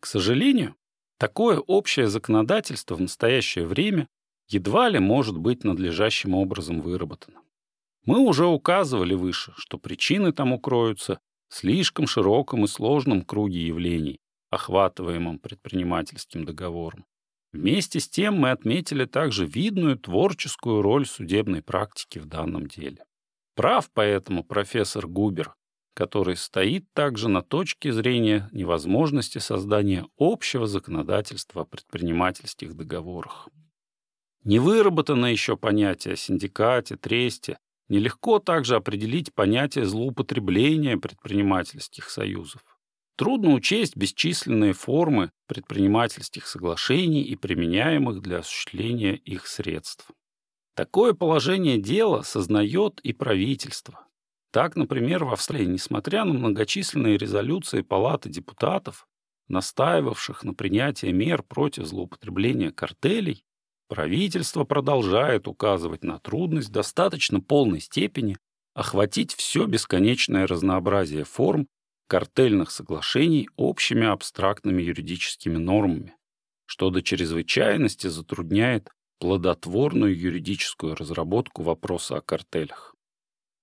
К 0.00 0.06
сожалению, 0.06 0.74
такое 1.18 1.58
общее 1.58 2.08
законодательство 2.08 2.94
в 2.94 3.00
настоящее 3.00 3.66
время 3.66 4.08
едва 4.48 4.88
ли 4.88 4.98
может 4.98 5.38
быть 5.38 5.62
надлежащим 5.62 6.34
образом 6.34 6.80
выработано. 6.80 7.40
Мы 8.06 8.18
уже 8.18 8.46
указывали 8.46 9.14
выше, 9.14 9.52
что 9.56 9.78
причины 9.78 10.32
тому 10.32 10.58
кроются 10.58 11.20
в 11.48 11.54
слишком 11.54 12.06
широком 12.06 12.64
и 12.64 12.66
сложном 12.68 13.22
круге 13.22 13.66
явлений, 13.66 14.18
охватываемом 14.50 15.38
предпринимательским 15.38 16.44
договором. 16.44 17.04
Вместе 17.52 18.00
с 18.00 18.08
тем 18.08 18.34
мы 18.34 18.50
отметили 18.52 19.04
также 19.04 19.44
видную 19.44 19.98
творческую 19.98 20.82
роль 20.82 21.06
судебной 21.06 21.62
практики 21.62 22.18
в 22.18 22.26
данном 22.26 22.66
деле. 22.68 23.04
Прав 23.54 23.90
поэтому 23.92 24.44
профессор 24.44 25.06
Губер, 25.06 25.54
который 25.94 26.36
стоит 26.36 26.84
также 26.92 27.28
на 27.28 27.42
точке 27.42 27.92
зрения 27.92 28.48
невозможности 28.52 29.38
создания 29.38 30.06
общего 30.18 30.66
законодательства 30.66 31.62
о 31.62 31.64
предпринимательских 31.64 32.74
договорах. 32.74 33.48
Не 34.44 34.58
выработано 34.58 35.26
еще 35.26 35.56
понятие 35.56 36.14
о 36.14 36.16
синдикате, 36.16 36.96
тресте, 36.96 37.58
нелегко 37.88 38.38
также 38.38 38.76
определить 38.76 39.34
понятие 39.34 39.84
злоупотребления 39.84 40.96
предпринимательских 40.96 42.08
союзов. 42.08 42.62
Трудно 43.16 43.52
учесть 43.52 43.96
бесчисленные 43.96 44.72
формы 44.72 45.30
предпринимательских 45.46 46.46
соглашений 46.46 47.22
и 47.22 47.36
применяемых 47.36 48.22
для 48.22 48.38
осуществления 48.38 49.14
их 49.14 49.46
средств. 49.46 50.10
Такое 50.74 51.12
положение 51.12 51.76
дела 51.76 52.22
сознает 52.22 53.00
и 53.00 53.12
правительство. 53.12 54.06
Так, 54.52 54.74
например, 54.74 55.24
в 55.24 55.32
Австралии, 55.32 55.66
несмотря 55.66 56.24
на 56.24 56.34
многочисленные 56.34 57.16
резолюции 57.16 57.82
Палаты 57.82 58.28
депутатов, 58.28 59.06
настаивавших 59.48 60.42
на 60.42 60.54
принятии 60.54 61.12
мер 61.12 61.42
против 61.42 61.86
злоупотребления 61.86 62.72
картелей, 62.72 63.44
правительство 63.88 64.64
продолжает 64.64 65.46
указывать 65.46 66.02
на 66.02 66.18
трудность 66.18 66.72
достаточно 66.72 67.40
полной 67.40 67.80
степени 67.80 68.36
охватить 68.74 69.34
все 69.34 69.66
бесконечное 69.66 70.46
разнообразие 70.46 71.24
форм 71.24 71.66
картельных 72.08 72.70
соглашений 72.70 73.48
общими 73.56 74.06
абстрактными 74.06 74.82
юридическими 74.82 75.58
нормами, 75.58 76.14
что 76.66 76.90
до 76.90 77.02
чрезвычайности 77.02 78.08
затрудняет 78.08 78.88
плодотворную 79.20 80.18
юридическую 80.18 80.96
разработку 80.96 81.62
вопроса 81.62 82.16
о 82.16 82.20
картелях. 82.20 82.96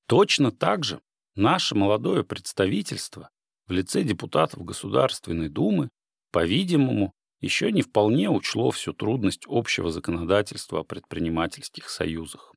Точно 0.08 0.52
так 0.52 0.86
же 0.86 1.02
наше 1.36 1.76
молодое 1.76 2.24
представительство 2.24 3.30
в 3.68 3.72
лице 3.72 4.04
депутатов 4.04 4.64
Государственной 4.64 5.50
Думы, 5.50 5.90
по-видимому, 6.32 7.12
еще 7.42 7.72
не 7.74 7.82
вполне 7.82 8.30
учло 8.30 8.72
всю 8.72 8.94
трудность 8.94 9.44
общего 9.48 9.92
законодательства 9.92 10.80
о 10.80 10.84
предпринимательских 10.84 11.90
союзах. 11.90 12.54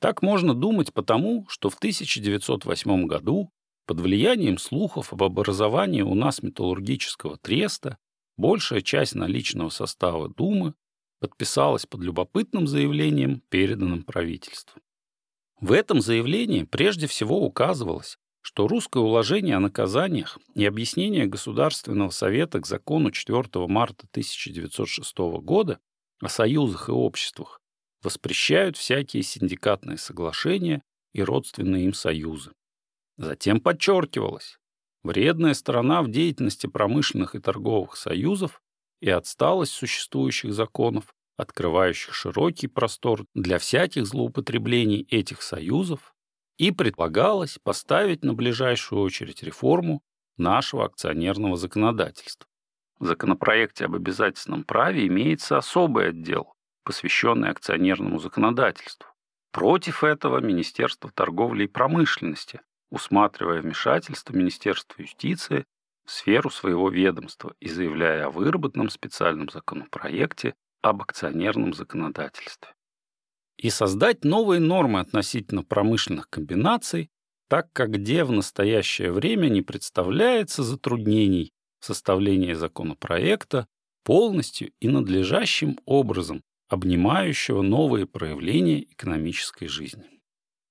Так 0.00 0.20
можно 0.20 0.54
думать 0.54 0.92
потому, 0.92 1.46
что 1.48 1.70
в 1.70 1.76
1908 1.76 3.06
году 3.06 3.50
под 3.86 4.00
влиянием 4.00 4.58
слухов 4.58 5.12
об 5.12 5.22
образовании 5.22 6.02
у 6.02 6.14
нас 6.14 6.42
металлургического 6.42 7.38
треста 7.38 7.96
большая 8.36 8.82
часть 8.82 9.14
наличного 9.14 9.70
состава 9.70 10.28
Думы 10.28 10.74
подписалась 11.20 11.86
под 11.86 12.02
любопытным 12.02 12.66
заявлением, 12.66 13.42
переданным 13.48 14.02
правительству. 14.02 14.80
В 15.62 15.70
этом 15.70 16.00
заявлении 16.00 16.64
прежде 16.64 17.06
всего 17.06 17.40
указывалось, 17.40 18.18
что 18.40 18.66
русское 18.66 18.98
уложение 18.98 19.54
о 19.54 19.60
наказаниях 19.60 20.36
и 20.56 20.64
объяснение 20.64 21.26
Государственного 21.26 22.10
совета 22.10 22.58
к 22.58 22.66
закону 22.66 23.12
4 23.12 23.44
марта 23.68 24.08
1906 24.10 25.16
года 25.40 25.78
о 26.20 26.28
союзах 26.28 26.88
и 26.88 26.92
обществах 26.92 27.60
воспрещают 28.02 28.76
всякие 28.76 29.22
синдикатные 29.22 29.98
соглашения 29.98 30.82
и 31.12 31.22
родственные 31.22 31.84
им 31.84 31.94
союзы. 31.94 32.50
Затем 33.16 33.60
подчеркивалось, 33.60 34.58
вредная 35.04 35.54
сторона 35.54 36.02
в 36.02 36.10
деятельности 36.10 36.66
промышленных 36.66 37.36
и 37.36 37.38
торговых 37.38 37.94
союзов 37.96 38.60
и 39.00 39.10
отсталость 39.10 39.74
существующих 39.74 40.54
законов, 40.54 41.14
открывающих 41.36 42.14
широкий 42.14 42.68
простор 42.68 43.24
для 43.34 43.58
всяких 43.58 44.06
злоупотреблений 44.06 45.06
этих 45.10 45.42
союзов, 45.42 46.14
и 46.58 46.70
предполагалось 46.70 47.58
поставить 47.62 48.22
на 48.22 48.34
ближайшую 48.34 49.02
очередь 49.02 49.42
реформу 49.42 50.02
нашего 50.36 50.84
акционерного 50.84 51.56
законодательства. 51.56 52.46
В 52.98 53.06
законопроекте 53.06 53.86
об 53.86 53.94
обязательном 53.94 54.64
праве 54.64 55.06
имеется 55.06 55.56
особый 55.58 56.10
отдел, 56.10 56.54
посвященный 56.84 57.50
акционерному 57.50 58.18
законодательству. 58.18 59.08
Против 59.50 60.04
этого 60.04 60.40
Министерство 60.40 61.10
торговли 61.10 61.64
и 61.64 61.68
промышленности 61.68 62.60
усматривая 62.92 63.62
вмешательство 63.62 64.34
Министерства 64.34 65.00
юстиции 65.00 65.64
в 66.04 66.10
сферу 66.10 66.50
своего 66.50 66.90
ведомства 66.90 67.54
и 67.58 67.68
заявляя 67.68 68.26
о 68.26 68.30
выработанном 68.30 68.90
специальном 68.90 69.48
законопроекте 69.48 70.54
об 70.82 71.02
акционерном 71.02 71.72
законодательстве. 71.72 72.74
И 73.56 73.70
создать 73.70 74.24
новые 74.24 74.60
нормы 74.60 75.00
относительно 75.00 75.62
промышленных 75.62 76.28
комбинаций, 76.28 77.10
так 77.48 77.72
как 77.72 77.90
где 77.90 78.24
в 78.24 78.32
настоящее 78.32 79.12
время 79.12 79.48
не 79.48 79.62
представляется 79.62 80.62
затруднений 80.62 81.52
в 81.80 81.86
составлении 81.86 82.54
законопроекта 82.54 83.66
полностью 84.04 84.72
и 84.80 84.88
надлежащим 84.88 85.78
образом 85.84 86.42
обнимающего 86.68 87.62
новые 87.62 88.06
проявления 88.06 88.82
экономической 88.82 89.66
жизни. 89.66 90.20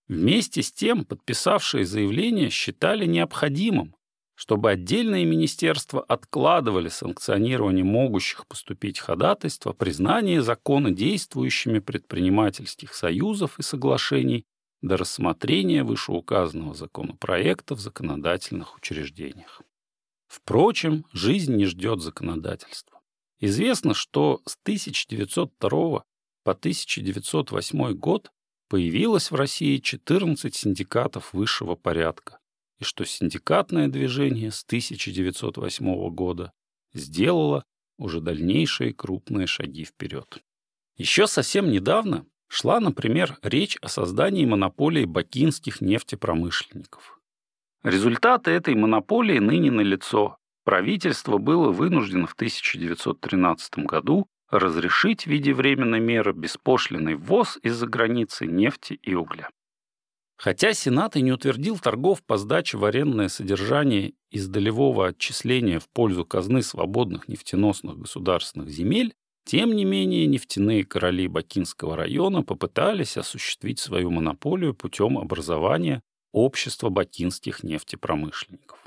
Вместе 0.07 0.61
с 0.61 0.73
тем 0.73 1.05
подписавшие 1.05 1.85
заявление 1.85 2.49
считали 2.49 3.05
необходимым, 3.05 3.95
чтобы 4.41 4.71
отдельные 4.71 5.23
министерства 5.23 6.01
откладывали 6.01 6.89
санкционирование 6.89 7.83
могущих 7.83 8.47
поступить 8.47 8.97
ходатайств 8.97 9.67
о 9.67 9.73
признании 9.73 10.39
закона 10.39 10.89
действующими 10.89 11.77
предпринимательских 11.77 12.95
союзов 12.95 13.59
и 13.59 13.61
соглашений 13.61 14.45
до 14.81 14.97
рассмотрения 14.97 15.83
вышеуказанного 15.83 16.73
законопроекта 16.73 17.75
в 17.75 17.79
законодательных 17.81 18.75
учреждениях. 18.77 19.61
Впрочем, 20.27 21.05
жизнь 21.13 21.55
не 21.55 21.67
ждет 21.67 22.01
законодательства. 22.01 22.99
Известно, 23.39 23.93
что 23.93 24.41
с 24.47 24.57
1902 24.63 26.03
по 26.43 26.51
1908 26.51 27.93
год 27.93 28.31
появилось 28.69 29.29
в 29.29 29.35
России 29.35 29.77
14 29.77 30.55
синдикатов 30.55 31.31
высшего 31.31 31.75
порядка, 31.75 32.40
и 32.81 32.83
что 32.83 33.05
синдикатное 33.05 33.87
движение 33.87 34.51
с 34.51 34.63
1908 34.63 36.09
года 36.09 36.51
сделало 36.93 37.63
уже 37.97 38.19
дальнейшие 38.19 38.93
крупные 38.93 39.45
шаги 39.45 39.85
вперед. 39.85 40.43
Еще 40.97 41.27
совсем 41.27 41.69
недавно 41.69 42.25
шла, 42.47 42.79
например, 42.79 43.37
речь 43.43 43.77
о 43.81 43.87
создании 43.87 44.45
монополии 44.45 45.05
бакинских 45.05 45.79
нефтепромышленников. 45.79 47.19
Результаты 47.83 48.51
этой 48.51 48.75
монополии 48.75 49.39
ныне 49.39 49.71
налицо. 49.71 50.37
Правительство 50.63 51.37
было 51.37 51.71
вынуждено 51.71 52.27
в 52.27 52.33
1913 52.33 53.79
году 53.85 54.27
разрешить 54.49 55.23
в 55.23 55.27
виде 55.27 55.53
временной 55.53 55.99
меры 55.99 56.33
беспошлиный 56.33 57.15
ввоз 57.15 57.57
из-за 57.63 57.87
границы 57.87 58.47
нефти 58.47 58.93
и 58.93 59.15
угля. 59.15 59.49
Хотя 60.41 60.73
Сенат 60.73 61.15
и 61.17 61.21
не 61.21 61.31
утвердил 61.31 61.77
торгов 61.77 62.23
по 62.23 62.35
сдаче 62.35 62.75
в 62.75 62.83
арендное 62.83 63.27
содержание 63.27 64.13
из 64.31 64.47
долевого 64.47 65.09
отчисления 65.09 65.79
в 65.79 65.87
пользу 65.87 66.25
казны 66.25 66.63
свободных 66.63 67.27
нефтеносных 67.27 67.99
государственных 67.99 68.71
земель, 68.71 69.13
тем 69.45 69.71
не 69.71 69.85
менее 69.85 70.25
нефтяные 70.25 70.83
короли 70.83 71.27
Бакинского 71.27 71.95
района 71.95 72.41
попытались 72.41 73.17
осуществить 73.17 73.77
свою 73.77 74.09
монополию 74.09 74.73
путем 74.73 75.19
образования 75.19 76.01
общества 76.31 76.89
бакинских 76.89 77.61
нефтепромышленников. 77.61 78.79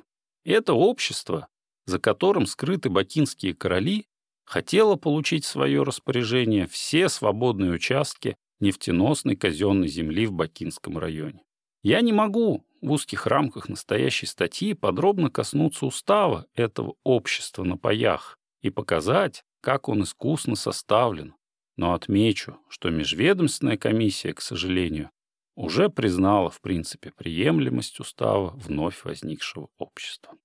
Это 0.45 0.73
общество, 0.73 1.47
за 1.87 2.01
которым 2.01 2.47
скрыты 2.47 2.89
бакинские 2.89 3.55
короли, 3.55 4.07
хотела 4.45 4.97
получить 4.97 5.45
в 5.45 5.49
свое 5.51 5.85
распоряжение 5.85 6.67
все 6.67 7.09
свободные 7.09 7.71
участки 7.71 8.35
нефтеносной 8.59 9.37
казенной 9.37 9.87
земли 9.87 10.27
в 10.27 10.33
Бакинском 10.33 10.99
районе. 10.99 11.43
Я 11.85 12.01
не 12.01 12.14
могу 12.14 12.64
в 12.80 12.93
узких 12.93 13.26
рамках 13.26 13.68
настоящей 13.68 14.24
статьи 14.24 14.72
подробно 14.72 15.30
коснуться 15.30 15.85
устава 15.85 16.47
этого 16.55 16.97
общества 17.05 17.62
на 17.62 17.76
паях 17.76 18.39
и 18.62 18.70
показать, 18.70 19.45
как 19.61 19.91
он 19.91 20.03
искусно 20.03 20.57
составлен, 20.57 21.35
но 21.76 21.93
отмечу, 21.93 22.59
что 22.70 22.89
межведомственная 22.89 23.76
комиссия, 23.76 24.32
к 24.32 24.41
сожалению, 24.41 25.11
уже 25.57 25.91
признала 25.91 26.49
в 26.49 26.62
принципе 26.62 27.12
приемлемость 27.12 28.01
устава 28.01 28.55
вновь 28.57 29.05
возникшего 29.05 29.68
общества. 29.76 30.39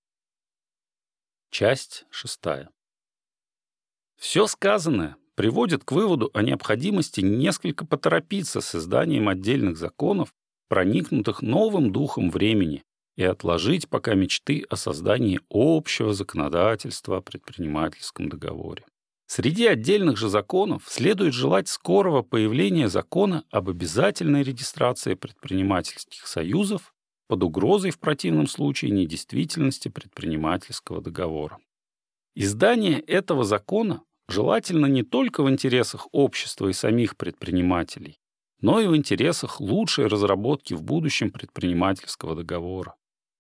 Часть 1.51 2.05
шестая. 2.09 2.69
Все 4.17 4.45
сказанное 4.45 5.15
приводит 5.35 5.85
к 5.85 5.93
выводу 5.93 6.31
о 6.33 6.41
необходимости 6.41 7.21
несколько 7.21 7.85
поторопиться 7.85 8.59
с 8.59 8.75
изданием 8.75 9.29
отдельных 9.29 9.77
законов 9.77 10.33
проникнутых 10.70 11.41
новым 11.41 11.91
духом 11.91 12.30
времени, 12.30 12.84
и 13.20 13.24
отложить 13.24 13.89
пока 13.89 14.13
мечты 14.13 14.63
о 14.70 14.78
создании 14.78 15.41
общего 15.49 16.13
законодательства 16.13 17.17
о 17.17 17.22
предпринимательском 17.22 18.30
договоре. 18.30 18.86
Среди 19.28 19.67
отдельных 19.67 20.17
же 20.17 20.30
законов 20.30 20.84
следует 20.88 21.34
желать 21.34 21.67
скорого 21.67 22.24
появления 22.24 22.88
закона 22.88 23.43
об 23.51 23.70
обязательной 23.70 24.41
регистрации 24.41 25.15
предпринимательских 25.15 26.26
союзов 26.26 26.93
под 27.28 27.43
угрозой 27.43 27.91
в 27.91 27.99
противном 27.99 28.47
случае 28.47 28.91
недействительности 28.91 29.89
предпринимательского 29.89 31.01
договора. 31.01 31.59
Издание 32.36 33.01
этого 33.01 33.43
закона 33.43 34.01
желательно 34.30 34.86
не 34.86 35.03
только 35.03 35.43
в 35.43 35.49
интересах 35.49 36.07
общества 36.13 36.70
и 36.70 36.74
самих 36.74 37.17
предпринимателей, 37.17 38.17
но 38.62 38.80
и 38.80 38.88
в 38.88 38.95
интересах 38.95 39.60
лучшей 39.62 40.07
разработки 40.07 40.74
в 40.74 40.84
будущем 40.84 41.32
предпринимательского 41.32 42.36
договора. 42.36 42.95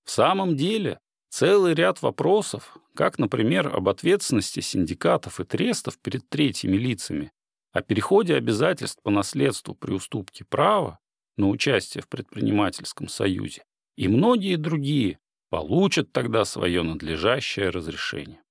В 0.05 0.11
самом 0.11 0.55
деле, 0.55 0.99
целый 1.29 1.73
ряд 1.73 2.01
вопросов, 2.01 2.77
как, 2.95 3.19
например, 3.19 3.75
об 3.75 3.89
ответственности 3.89 4.59
синдикатов 4.59 5.39
и 5.39 5.43
трестов 5.43 5.97
перед 5.99 6.27
третьими 6.29 6.77
лицами, 6.77 7.31
о 7.71 7.81
переходе 7.81 8.35
обязательств 8.35 9.01
по 9.03 9.11
наследству 9.11 9.75
при 9.75 9.91
уступке 9.91 10.43
права 10.43 10.99
на 11.37 11.47
участие 11.49 12.01
в 12.01 12.07
предпринимательском 12.07 13.07
союзе 13.07 13.63
и 13.99 14.07
многие 14.07 14.55
другие 14.55 15.19
получат 15.49 16.13
тогда 16.13 16.45
свое 16.45 16.83
надлежащее 16.83 17.69
разрешение. 17.69 18.41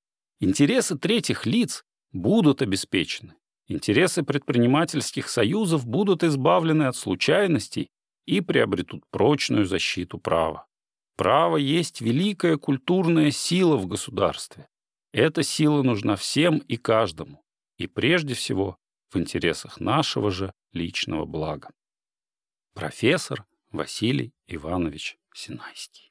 Интересы 0.40 0.98
третьих 0.98 1.46
лиц 1.46 1.84
будут 2.12 2.60
обеспечены, 2.60 3.34
Интересы 3.68 4.22
предпринимательских 4.22 5.28
союзов 5.28 5.86
будут 5.86 6.24
избавлены 6.24 6.84
от 6.84 6.96
случайностей 6.96 7.90
и 8.24 8.40
приобретут 8.40 9.04
прочную 9.10 9.66
защиту 9.66 10.18
права. 10.18 10.66
Право 11.16 11.58
есть 11.58 12.00
великая 12.00 12.56
культурная 12.56 13.30
сила 13.30 13.76
в 13.76 13.86
государстве. 13.86 14.68
Эта 15.12 15.42
сила 15.42 15.82
нужна 15.82 16.16
всем 16.16 16.58
и 16.58 16.76
каждому, 16.76 17.42
и 17.76 17.86
прежде 17.86 18.34
всего 18.34 18.78
в 19.10 19.18
интересах 19.18 19.80
нашего 19.80 20.30
же 20.30 20.52
личного 20.72 21.26
блага. 21.26 21.70
Профессор 22.74 23.46
Василий 23.70 24.32
Иванович 24.46 25.18
Синайский 25.34 26.07